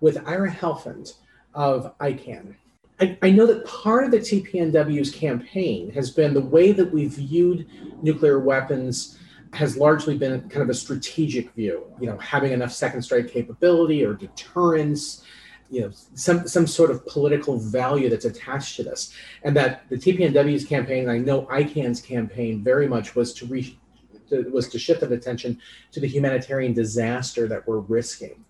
with 0.00 0.18
Ira 0.28 0.50
Helfand 0.50 1.14
of 1.54 1.96
ICAN. 1.98 2.54
I, 3.00 3.16
I, 3.22 3.30
know 3.30 3.46
that 3.46 3.64
part 3.64 4.04
of 4.04 4.10
the 4.10 4.18
TPNW's 4.18 5.10
campaign 5.10 5.90
has 5.92 6.10
been 6.10 6.34
the 6.34 6.40
way 6.40 6.72
that 6.72 6.92
we've 6.92 7.12
viewed 7.12 7.68
nuclear 8.02 8.40
weapons 8.40 9.18
has 9.52 9.76
largely 9.76 10.18
been 10.18 10.48
kind 10.48 10.62
of 10.62 10.68
a 10.68 10.74
strategic 10.74 11.52
view, 11.52 11.86
you 12.00 12.06
know, 12.06 12.18
having 12.18 12.52
enough 12.52 12.72
second 12.72 13.02
strike 13.02 13.30
capability 13.30 14.04
or 14.04 14.14
deterrence, 14.14 15.24
you 15.70 15.82
know 15.82 15.90
some 16.14 16.48
some 16.48 16.66
sort 16.66 16.90
of 16.90 17.06
political 17.06 17.58
value 17.58 18.08
that's 18.08 18.24
attached 18.24 18.76
to 18.76 18.82
this. 18.82 19.12
And 19.42 19.54
that 19.56 19.88
the 19.88 19.96
tpnw's 19.96 20.64
campaign 20.64 21.08
i 21.08 21.18
know 21.18 21.42
ican's 21.46 22.00
campaign 22.00 22.62
very 22.62 22.88
much 22.88 23.14
was 23.14 23.32
to 23.34 23.46
reach 23.46 23.76
was 24.30 24.68
to 24.68 24.78
shift 24.78 25.00
that 25.00 25.12
attention 25.12 25.58
to 25.92 26.00
the 26.00 26.06
humanitarian 26.06 26.74
disaster 26.74 27.48
that 27.48 27.66
we're 27.66 27.80
risking 27.80 28.44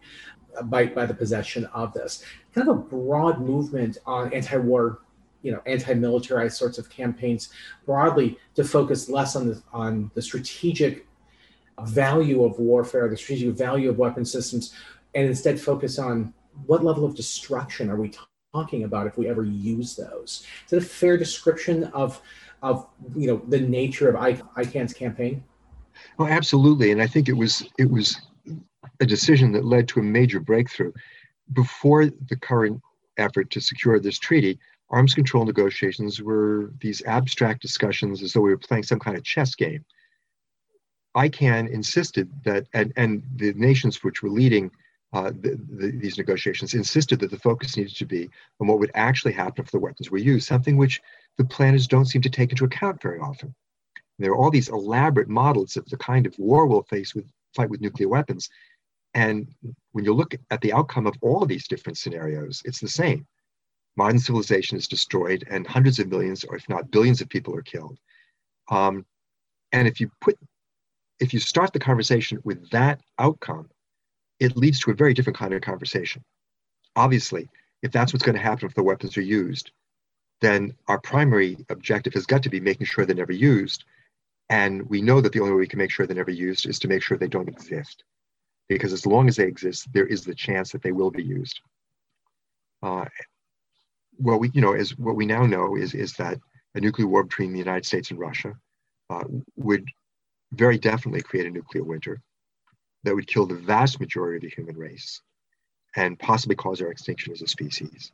by, 0.65 0.87
by 0.87 1.07
the 1.07 1.15
possession 1.15 1.65
of 1.67 1.93
this 1.93 2.25
kind 2.55 2.69
of 2.69 2.77
a 2.77 2.81
broad 2.81 3.41
movement 3.41 3.99
on 4.07 4.33
anti-war 4.33 5.01
you 5.43 5.53
know 5.53 5.61
anti-militarized 5.67 6.57
sorts 6.57 6.79
of 6.79 6.91
campaigns 6.91 7.51
broadly 7.87 8.39
to 8.55 8.65
focus 8.65 9.09
less 9.09 9.37
on 9.37 9.49
the 9.49 9.63
on 9.73 10.11
the 10.15 10.23
strategic 10.23 11.07
value 11.85 12.45
of 12.45 12.59
warfare 12.59 13.09
the 13.09 13.17
strategic 13.17 13.55
value 13.55 13.89
of 13.89 13.99
weapon 13.99 14.25
systems 14.25 14.75
and 15.15 15.27
instead 15.27 15.61
focus 15.61 15.99
on 15.99 16.35
what 16.67 16.85
level 16.85 17.05
of 17.05 17.15
destruction 17.15 17.91
are 17.91 17.97
we 17.97 18.13
talking 18.53 18.85
about 18.85 19.07
if 19.07 19.19
we 19.19 19.29
ever 19.29 19.45
use 19.45 19.97
those? 19.97 20.47
Is 20.65 20.71
that 20.71 20.79
a 20.79 20.81
fair 20.81 21.17
description 21.17 21.85
of 21.85 22.21
of 22.63 22.87
you 23.17 23.29
know 23.29 23.43
the 23.49 23.61
nature 23.61 24.09
of 24.09 24.17
ICAN's 24.17 24.93
campaign? 24.93 25.45
Oh, 26.19 26.27
absolutely, 26.27 26.91
and 26.91 27.01
I 27.01 27.07
think 27.07 27.29
it 27.29 27.35
was 27.35 27.69
it 27.79 27.91
was 27.91 28.21
a 29.01 29.07
decision 29.07 29.53
that 29.53 29.65
led 29.65 29.89
to 29.89 30.01
a 30.01 30.03
major 30.03 30.41
breakthrough. 30.41 30.93
Before 31.53 32.07
the 32.07 32.37
current 32.37 32.81
effort 33.17 33.51
to 33.51 33.61
secure 33.61 33.99
this 33.99 34.19
treaty, 34.19 34.59
arms 34.91 35.15
control 35.15 35.45
negotiations 35.45 36.21
were 36.21 36.73
these 36.81 37.03
abstract 37.05 37.63
discussions 37.63 38.23
as 38.23 38.33
though 38.33 38.41
we 38.41 38.51
were 38.51 38.59
playing 38.59 38.85
some 38.85 38.99
kind 38.99 39.17
of 39.17 39.25
chess 39.25 39.55
game. 39.55 39.85
ICAN 41.17 41.71
insisted 41.71 42.31
that, 42.45 42.67
and, 42.75 42.93
and 42.97 43.23
the 43.37 43.53
nations 43.55 44.03
which 44.05 44.23
were 44.23 44.31
leading 44.31 44.71
uh, 45.15 45.31
the, 45.31 45.59
the, 45.71 45.91
these 45.91 46.19
negotiations 46.19 46.75
insisted 46.75 47.19
that 47.19 47.31
the 47.31 47.39
focus 47.39 47.77
needed 47.77 47.97
to 47.97 48.05
be 48.05 48.29
on 48.61 48.67
what 48.67 48.79
would 48.79 48.91
actually 48.95 49.33
happen 49.33 49.65
if 49.65 49.71
the 49.71 49.79
weapons 49.79 50.11
were 50.11 50.19
used, 50.19 50.47
something 50.47 50.77
which 50.77 51.01
the 51.39 51.45
planners 51.45 51.87
don't 51.87 52.05
seem 52.05 52.21
to 52.21 52.29
take 52.29 52.51
into 52.51 52.67
account 52.67 53.01
very 53.01 53.19
often. 53.19 53.55
There 54.19 54.33
are 54.33 54.37
all 54.37 54.51
these 54.51 54.69
elaborate 54.69 55.29
models 55.29 55.77
of 55.77 55.87
the 55.87 55.97
kind 55.97 56.27
of 56.27 56.39
war 56.39 56.67
we'll 56.67 56.83
face 56.83 57.15
with 57.15 57.25
fight 57.55 57.71
with 57.71 57.81
nuclear 57.81 58.09
weapons. 58.09 58.51
And 59.19 59.49
when 59.91 60.05
you 60.05 60.15
look 60.15 60.37
at 60.53 60.61
the 60.61 60.73
outcome 60.73 61.09
of 61.09 61.15
all 61.23 61.43
of 61.43 61.49
these 61.49 61.67
different 61.67 61.99
scenarios, 61.99 62.63
it's 62.65 62.79
the 62.79 62.89
same. 62.89 63.27
Modern 63.97 64.21
civilization 64.21 64.79
is 64.79 64.87
destroyed, 64.87 65.45
and 65.51 65.67
hundreds 65.67 65.99
of 65.99 66.07
millions, 66.07 66.45
or 66.45 66.55
if 66.55 66.69
not 66.69 66.93
billions, 66.93 67.21
of 67.21 67.29
people 67.29 67.53
are 67.57 67.63
killed. 67.63 67.99
Um, 68.71 69.05
and 69.73 69.89
if 69.89 70.01
you 70.01 70.09
put, 70.21 70.39
if 71.19 71.35
you 71.35 71.41
start 71.41 71.73
the 71.73 71.81
conversation 71.81 72.39
with 72.45 72.71
that 72.71 73.01
outcome, 73.19 73.69
it 74.39 74.57
leads 74.57 74.79
to 74.81 74.93
a 74.93 74.95
very 74.95 75.15
different 75.15 75.37
kind 75.37 75.53
of 75.53 75.63
conversation. 75.63 76.23
Obviously, 76.95 77.49
if 77.83 77.91
that's 77.91 78.13
what's 78.13 78.25
going 78.25 78.37
to 78.37 78.49
happen 78.51 78.69
if 78.69 78.75
the 78.75 78.85
weapons 78.85 79.17
are 79.17 79.33
used, 79.43 79.73
then 80.43 80.73
our 80.87 81.01
primary 81.01 81.57
objective 81.71 82.15
has 82.15 82.25
got 82.25 82.45
to 82.45 82.51
be 82.51 82.61
making 82.61 82.87
sure 82.87 83.05
they're 83.05 83.17
never 83.17 83.33
used. 83.33 83.85
And 84.49 84.89
we 84.89 85.03
know 85.03 85.21
that 85.21 85.33
the 85.33 85.41
only 85.41 85.55
way 85.55 85.59
we 85.59 85.67
can 85.67 85.81
make 85.81 85.91
sure 85.91 86.07
they're 86.07 86.15
never 86.15 86.31
used 86.31 86.69
is 86.69 86.79
to 86.79 86.89
make 86.89 87.03
sure 87.03 87.19
they 87.19 87.27
don't 87.27 87.49
exist. 87.49 88.05
Because 88.69 88.93
as 88.93 89.07
long 89.07 89.29
as 89.29 89.37
they 89.37 89.47
exist, 89.47 89.89
there 89.93 90.07
is 90.07 90.25
the 90.25 90.35
chance 90.35 90.73
that 90.73 90.83
they 90.83 90.93
will 90.93 91.11
be 91.11 91.23
used. 91.23 91.61
Uh, 92.83 93.07
well, 94.19 94.39
we, 94.39 94.51
you 94.53 94.61
know, 94.61 94.75
as 94.75 94.97
what 94.99 95.17
we 95.17 95.27
now 95.27 95.47
know 95.47 95.77
is, 95.77 95.95
is 95.95 96.13
that 96.15 96.39
a 96.75 96.81
nuclear 96.81 97.07
war 97.07 97.25
between 97.25 97.53
the 97.53 97.59
United 97.59 97.87
States 97.87 98.11
and 98.11 98.19
Russia 98.19 98.55
uh, 99.11 99.25
would 99.57 99.87
very 100.53 100.79
definitely 100.79 101.23
create 101.23 101.47
a 101.47 101.51
nuclear 101.51 101.85
winter 101.85 102.21
that 103.05 103.15
would 103.15 103.27
kill 103.27 103.47
the 103.47 103.55
vast 103.55 104.01
majority 104.01 104.37
of 104.37 104.51
the 104.51 104.55
human 104.55 104.77
race 104.77 105.23
and 105.97 106.19
possibly 106.19 106.57
cause 106.57 106.81
our 106.81 106.91
extinction 106.91 107.33
as 107.33 107.43
a 107.43 107.47
species. 107.47 108.13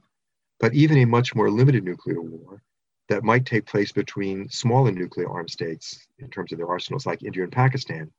But 0.60 0.74
even 0.74 0.98
a 0.98 1.04
much 1.04 1.34
more 1.34 1.50
limited 1.50 1.84
nuclear 1.84 2.20
war 2.20 2.62
that 3.08 3.24
might 3.24 3.44
take 3.44 3.66
place 3.66 3.92
between 3.92 4.48
smaller 4.48 4.90
nuclear 4.90 5.28
armed 5.28 5.50
states 5.50 6.06
in 6.18 6.30
terms 6.30 6.52
of 6.52 6.58
their 6.58 6.68
arsenals, 6.68 7.06
like 7.06 7.22
India 7.22 7.42
and 7.42 7.52
Pakistan, 7.52 8.10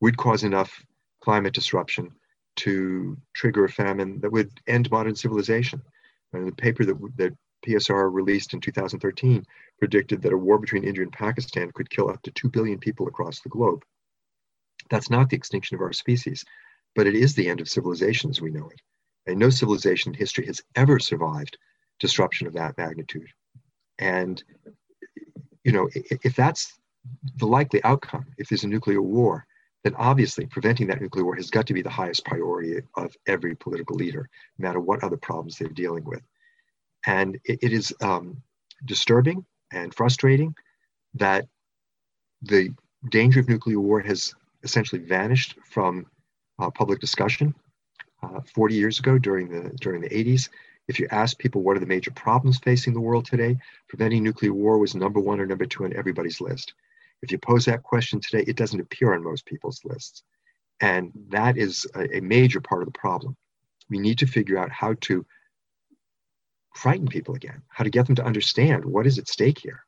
would 0.00 0.16
cause 0.16 0.42
enough 0.42 0.82
climate 1.22 1.54
disruption 1.54 2.10
to 2.56 3.16
trigger 3.34 3.64
a 3.64 3.68
famine 3.68 4.20
that 4.20 4.32
would 4.32 4.50
end 4.66 4.90
modern 4.90 5.14
civilization. 5.14 5.80
And 6.32 6.46
the 6.46 6.52
paper 6.52 6.84
that, 6.84 6.98
that 7.16 7.32
PSR 7.66 8.12
released 8.12 8.54
in 8.54 8.60
2013 8.60 9.46
predicted 9.78 10.22
that 10.22 10.32
a 10.32 10.36
war 10.36 10.58
between 10.58 10.84
India 10.84 11.02
and 11.02 11.12
Pakistan 11.12 11.70
could 11.72 11.88
kill 11.90 12.10
up 12.10 12.20
to 12.22 12.30
2 12.32 12.48
billion 12.50 12.78
people 12.78 13.06
across 13.06 13.40
the 13.40 13.48
globe. 13.48 13.84
That's 14.90 15.10
not 15.10 15.30
the 15.30 15.36
extinction 15.36 15.76
of 15.76 15.80
our 15.80 15.92
species, 15.92 16.44
but 16.94 17.06
it 17.06 17.14
is 17.14 17.34
the 17.34 17.48
end 17.48 17.60
of 17.60 17.68
civilization 17.68 18.30
as 18.30 18.40
we 18.40 18.50
know 18.50 18.68
it. 18.68 18.80
And 19.26 19.38
no 19.38 19.50
civilization 19.50 20.12
in 20.12 20.18
history 20.18 20.46
has 20.46 20.60
ever 20.74 20.98
survived 20.98 21.56
disruption 22.00 22.46
of 22.46 22.54
that 22.54 22.76
magnitude. 22.76 23.28
And, 23.98 24.42
you 25.62 25.70
know, 25.72 25.88
if 25.94 26.34
that's 26.34 26.74
the 27.36 27.46
likely 27.46 27.82
outcome, 27.84 28.26
if 28.38 28.48
there's 28.48 28.64
a 28.64 28.68
nuclear 28.68 29.00
war, 29.00 29.46
then 29.84 29.94
obviously 29.96 30.46
preventing 30.46 30.86
that 30.88 31.00
nuclear 31.00 31.24
war 31.24 31.34
has 31.34 31.50
got 31.50 31.66
to 31.66 31.74
be 31.74 31.82
the 31.82 31.90
highest 31.90 32.24
priority 32.24 32.80
of 32.96 33.16
every 33.26 33.56
political 33.56 33.96
leader, 33.96 34.28
no 34.58 34.68
matter 34.68 34.80
what 34.80 35.02
other 35.02 35.16
problems 35.16 35.58
they're 35.58 35.68
dealing 35.68 36.04
with. 36.04 36.22
And 37.06 37.38
it, 37.44 37.58
it 37.62 37.72
is 37.72 37.92
um, 38.00 38.42
disturbing 38.84 39.44
and 39.72 39.94
frustrating 39.94 40.54
that 41.14 41.46
the 42.42 42.70
danger 43.10 43.40
of 43.40 43.48
nuclear 43.48 43.80
war 43.80 44.00
has 44.00 44.34
essentially 44.62 45.02
vanished 45.02 45.56
from 45.64 46.06
uh, 46.58 46.70
public 46.70 47.00
discussion 47.00 47.54
uh, 48.22 48.40
40 48.54 48.74
years 48.74 48.98
ago 49.00 49.18
during 49.18 49.48
the 49.48 49.70
during 49.80 50.00
the 50.00 50.08
80s. 50.08 50.48
If 50.88 50.98
you 50.98 51.08
ask 51.10 51.38
people 51.38 51.62
what 51.62 51.76
are 51.76 51.80
the 51.80 51.86
major 51.86 52.10
problems 52.10 52.58
facing 52.58 52.92
the 52.92 53.00
world 53.00 53.24
today, 53.24 53.58
preventing 53.88 54.22
nuclear 54.22 54.52
war 54.52 54.78
was 54.78 54.94
number 54.94 55.20
one 55.20 55.40
or 55.40 55.46
number 55.46 55.66
two 55.66 55.84
on 55.84 55.96
everybody's 55.96 56.40
list. 56.40 56.74
If 57.22 57.30
you 57.30 57.38
pose 57.38 57.64
that 57.66 57.82
question 57.82 58.20
today, 58.20 58.44
it 58.46 58.56
doesn't 58.56 58.80
appear 58.80 59.14
on 59.14 59.22
most 59.22 59.46
people's 59.46 59.80
lists. 59.84 60.22
And 60.80 61.12
that 61.30 61.56
is 61.56 61.86
a, 61.94 62.18
a 62.18 62.20
major 62.20 62.60
part 62.60 62.82
of 62.82 62.92
the 62.92 62.98
problem. 62.98 63.36
We 63.88 63.98
need 63.98 64.18
to 64.18 64.26
figure 64.26 64.58
out 64.58 64.70
how 64.70 64.94
to 65.02 65.24
frighten 66.74 67.06
people 67.06 67.34
again, 67.34 67.62
how 67.68 67.84
to 67.84 67.90
get 67.90 68.06
them 68.06 68.16
to 68.16 68.24
understand 68.24 68.84
what 68.84 69.06
is 69.06 69.18
at 69.18 69.28
stake 69.28 69.58
here. 69.58 69.84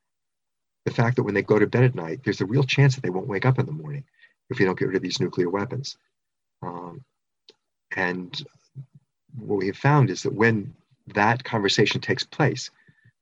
The 0.85 0.93
fact 0.93 1.17
that 1.17 1.23
when 1.23 1.35
they 1.35 1.43
go 1.43 1.59
to 1.59 1.67
bed 1.67 1.85
at 1.85 1.95
night, 1.95 2.21
there's 2.23 2.43
a 2.43 2.47
real 2.47 2.63
chance 2.63 2.95
that 2.95 3.01
they 3.03 3.11
won't 3.11 3.27
wake 3.27 3.47
up 3.47 3.59
in 3.59 3.67
the 3.67 3.73
morning 3.73 4.05
if 4.51 4.59
we 4.59 4.65
don't 4.65 4.79
get 4.79 4.89
rid 4.89 4.97
of 4.97 5.03
these 5.03 5.21
nuclear 5.21 5.49
weapons. 5.49 5.97
Um, 6.63 7.03
and 7.97 8.45
what 9.37 9.57
we 9.57 9.67
have 9.67 9.77
found 9.77 10.11
is 10.11 10.23
that 10.23 10.35
when 10.35 10.75
that 11.15 11.43
conversation 11.43 12.01
takes 12.01 12.25
place, 12.25 12.71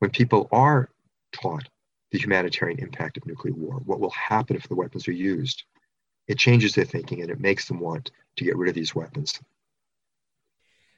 when 0.00 0.10
people 0.10 0.48
are 0.52 0.90
taught 1.32 1.68
the 2.12 2.18
humanitarian 2.18 2.78
impact 2.78 3.16
of 3.16 3.26
nuclear 3.26 3.54
war, 3.54 3.80
what 3.84 3.98
will 3.98 4.10
happen 4.10 4.54
if 4.54 4.68
the 4.68 4.74
weapons 4.74 5.08
are 5.08 5.12
used, 5.12 5.64
it 6.28 6.38
changes 6.38 6.74
their 6.74 6.84
thinking 6.84 7.22
and 7.22 7.30
it 7.30 7.40
makes 7.40 7.66
them 7.66 7.80
want 7.80 8.12
to 8.36 8.44
get 8.44 8.56
rid 8.56 8.68
of 8.68 8.74
these 8.74 8.94
weapons. 8.94 9.40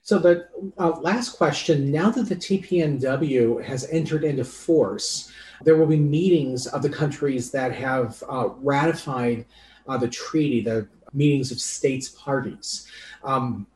So 0.03 0.19
the 0.19 0.49
uh, 0.77 0.91
last 1.01 1.39
question, 1.39 1.91
now 1.91 2.11
that 2.11 2.29
the 2.29 2.37
TPNW 2.37 3.65
has 3.65 3.89
entered 3.91 4.23
into 4.23 4.45
force, 4.45 5.33
there 5.63 5.77
will 5.77 5.87
be 5.87 5.97
meetings 5.99 6.67
of 6.67 6.83
the 6.83 6.91
countries 6.91 7.51
that 7.53 7.73
have 7.73 8.23
uh, 8.29 8.49
ratified 8.59 9.47
uh, 9.89 9.97
the 9.97 10.09
treaty, 10.09 10.61
the 10.61 10.87
meetings 11.15 11.51
of 11.53 11.59
states 11.59 12.09
parties. 12.09 12.87
Um, 13.23 13.67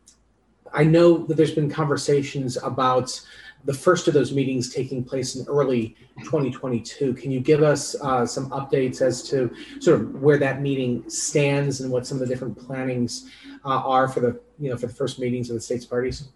I 0.74 0.85
know 0.85 1.18
that 1.27 1.37
there's 1.38 1.55
been 1.55 1.70
conversations 1.70 2.59
about 2.62 3.18
the 3.64 3.75
first 3.75 4.09
of 4.09 4.14
those 4.14 4.33
meetings 4.33 4.73
taking 4.73 5.05
place 5.05 5.37
in 5.37 5.47
early 5.47 5.97
2022. 6.25 7.14
Can 7.14 7.31
you 7.31 7.40
give 7.40 7.62
us 7.62 7.94
uh, 8.01 8.25
some 8.25 8.51
updates 8.51 9.03
as 9.03 9.23
to 9.31 9.55
sort 9.81 10.01
of 10.01 10.14
where 10.23 10.38
that 10.38 10.62
meeting 10.62 11.09
stands 11.09 11.81
and 11.81 11.90
what 11.90 12.07
some 12.07 12.21
of 12.21 12.27
the 12.27 12.35
different 12.35 12.57
plannings 12.57 13.29
uh, 13.64 13.68
are 13.68 14.09
for 14.09 14.21
the 14.21 14.40
you 14.59 14.71
know 14.71 14.77
for 14.77 14.87
the 14.87 14.92
first 14.92 15.18
meetings 15.18 15.51
of 15.51 15.55
the 15.55 15.61
states 15.61 15.85
parties? 15.85 16.29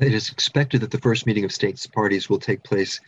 It 0.00 0.14
is 0.14 0.30
expected 0.30 0.80
that 0.80 0.90
the 0.90 0.98
first 0.98 1.26
meeting 1.26 1.44
of 1.44 1.52
states 1.52 1.86
parties 1.86 2.30
will 2.30 2.38
take 2.38 2.64
place 2.64 3.00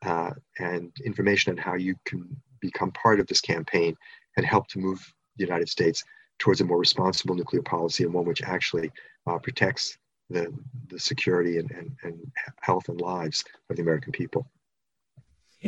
uh, 0.03 0.31
and 0.59 0.91
information 1.05 1.51
on 1.51 1.57
how 1.57 1.75
you 1.75 1.95
can 2.05 2.25
become 2.59 2.91
part 2.91 3.19
of 3.19 3.27
this 3.27 3.41
campaign 3.41 3.95
and 4.37 4.45
help 4.45 4.67
to 4.67 4.79
move 4.79 4.99
the 5.37 5.43
United 5.43 5.69
States 5.69 6.03
towards 6.39 6.61
a 6.61 6.65
more 6.65 6.79
responsible 6.79 7.35
nuclear 7.35 7.61
policy 7.61 8.03
and 8.03 8.13
one 8.13 8.25
which 8.25 8.43
actually 8.43 8.91
uh, 9.27 9.37
protects 9.37 9.97
the, 10.29 10.53
the 10.89 10.99
security 10.99 11.57
and, 11.59 11.71
and, 11.71 11.95
and 12.03 12.19
health 12.61 12.89
and 12.89 12.99
lives 12.99 13.43
of 13.69 13.75
the 13.75 13.81
American 13.81 14.11
people. 14.11 14.47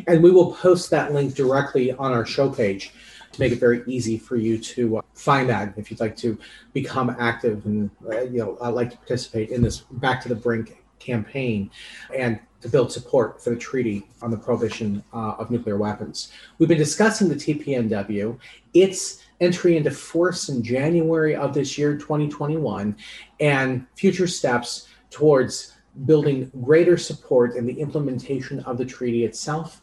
And 0.05 0.21
we 0.21 0.31
will 0.31 0.53
post 0.53 0.89
that 0.91 1.13
link 1.13 1.33
directly 1.33 1.91
on 1.93 2.11
our 2.11 2.25
show 2.25 2.49
page 2.49 2.91
to 3.31 3.39
make 3.39 3.51
it 3.51 3.59
very 3.59 3.83
easy 3.87 4.17
for 4.17 4.35
you 4.35 4.57
to 4.57 4.97
uh, 4.97 5.01
find 5.13 5.49
that 5.49 5.73
if 5.77 5.89
you'd 5.89 5.99
like 5.99 6.15
to 6.17 6.37
become 6.73 7.15
active 7.19 7.65
and 7.65 7.89
uh, 8.07 8.21
you 8.21 8.39
know 8.39 8.57
uh, 8.61 8.71
like 8.71 8.91
to 8.91 8.97
participate 8.97 9.49
in 9.49 9.61
this 9.61 9.79
Back 9.91 10.21
to 10.21 10.29
the 10.29 10.35
Brink 10.35 10.83
campaign 10.99 11.69
and 12.15 12.39
to 12.61 12.69
build 12.69 12.91
support 12.91 13.41
for 13.41 13.51
the 13.51 13.55
treaty 13.55 14.07
on 14.21 14.31
the 14.31 14.37
prohibition 14.37 15.03
uh, 15.13 15.35
of 15.37 15.51
nuclear 15.51 15.77
weapons. 15.77 16.31
We've 16.57 16.69
been 16.69 16.77
discussing 16.77 17.29
the 17.29 17.35
TPNW. 17.35 18.37
It's 18.73 19.23
entry 19.39 19.77
into 19.77 19.91
force 19.91 20.49
in 20.49 20.63
January 20.63 21.35
of 21.35 21.53
this 21.53 21.77
year, 21.77 21.95
2021, 21.95 22.95
and 23.39 23.85
future 23.95 24.27
steps 24.27 24.87
towards 25.11 25.73
building 26.05 26.51
greater 26.63 26.97
support 26.97 27.55
in 27.55 27.65
the 27.65 27.79
implementation 27.79 28.59
of 28.61 28.77
the 28.77 28.85
treaty 28.85 29.25
itself 29.25 29.81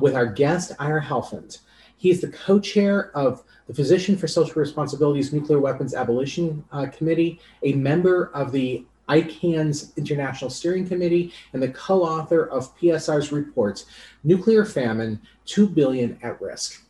with 0.00 0.14
our 0.14 0.26
guest, 0.26 0.72
Ira 0.78 1.02
Helfand. 1.02 1.58
He 1.96 2.10
is 2.10 2.20
the 2.20 2.28
co 2.28 2.60
chair 2.60 3.16
of 3.16 3.42
the 3.66 3.74
Physician 3.74 4.16
for 4.16 4.28
Social 4.28 4.60
Responsibility's 4.60 5.32
Nuclear 5.32 5.58
Weapons 5.58 5.94
Abolition 5.94 6.64
uh, 6.70 6.86
Committee, 6.86 7.40
a 7.62 7.72
member 7.72 8.30
of 8.34 8.52
the 8.52 8.84
ICAN's 9.08 9.92
International 9.96 10.50
Steering 10.50 10.86
Committee, 10.86 11.32
and 11.52 11.62
the 11.62 11.68
co 11.68 12.02
author 12.02 12.46
of 12.46 12.76
PSR's 12.78 13.32
reports, 13.32 13.86
Nuclear 14.24 14.64
Famine 14.64 15.20
2 15.46 15.68
Billion 15.68 16.18
at 16.22 16.40
Risk. 16.40 16.82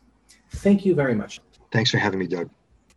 Thank 0.50 0.85
you 0.87 0.94
very 0.94 1.14
much. 1.14 1.40
Thanks 1.72 1.90
for 1.90 1.98
having 1.98 2.18
me, 2.18 2.26
Doug. 2.26 2.48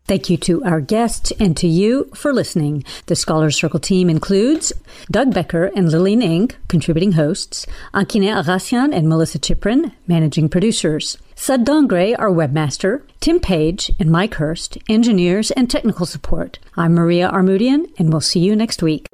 Thank 0.09 0.27
you 0.27 0.37
to 0.37 0.63
our 0.63 0.81
guests 0.81 1.31
and 1.39 1.55
to 1.57 1.67
you 1.67 2.09
for 2.15 2.33
listening. 2.33 2.83
The 3.05 3.15
Scholar 3.15 3.51
Circle 3.51 3.79
team 3.79 4.09
includes 4.09 4.73
Doug 5.11 5.35
Becker 5.35 5.65
and 5.75 5.91
Lillian 5.91 6.23
Ng, 6.23 6.49
contributing 6.67 7.11
hosts, 7.11 7.67
Ankine 7.93 8.33
Agassian 8.33 8.91
and 8.91 9.07
Melissa 9.07 9.37
Chiprin, 9.37 9.91
managing 10.07 10.49
producers, 10.49 11.19
Sud 11.35 11.63
Dongre, 11.63 12.15
our 12.17 12.31
webmaster, 12.31 13.03
Tim 13.19 13.39
Page 13.39 13.91
and 13.99 14.09
Mike 14.09 14.33
Hurst, 14.33 14.79
engineers 14.89 15.51
and 15.51 15.69
technical 15.69 16.07
support. 16.07 16.57
I'm 16.75 16.95
Maria 16.95 17.29
Armoudian, 17.29 17.93
and 17.99 18.11
we'll 18.11 18.19
see 18.19 18.39
you 18.39 18.55
next 18.55 18.81
week. 18.81 19.09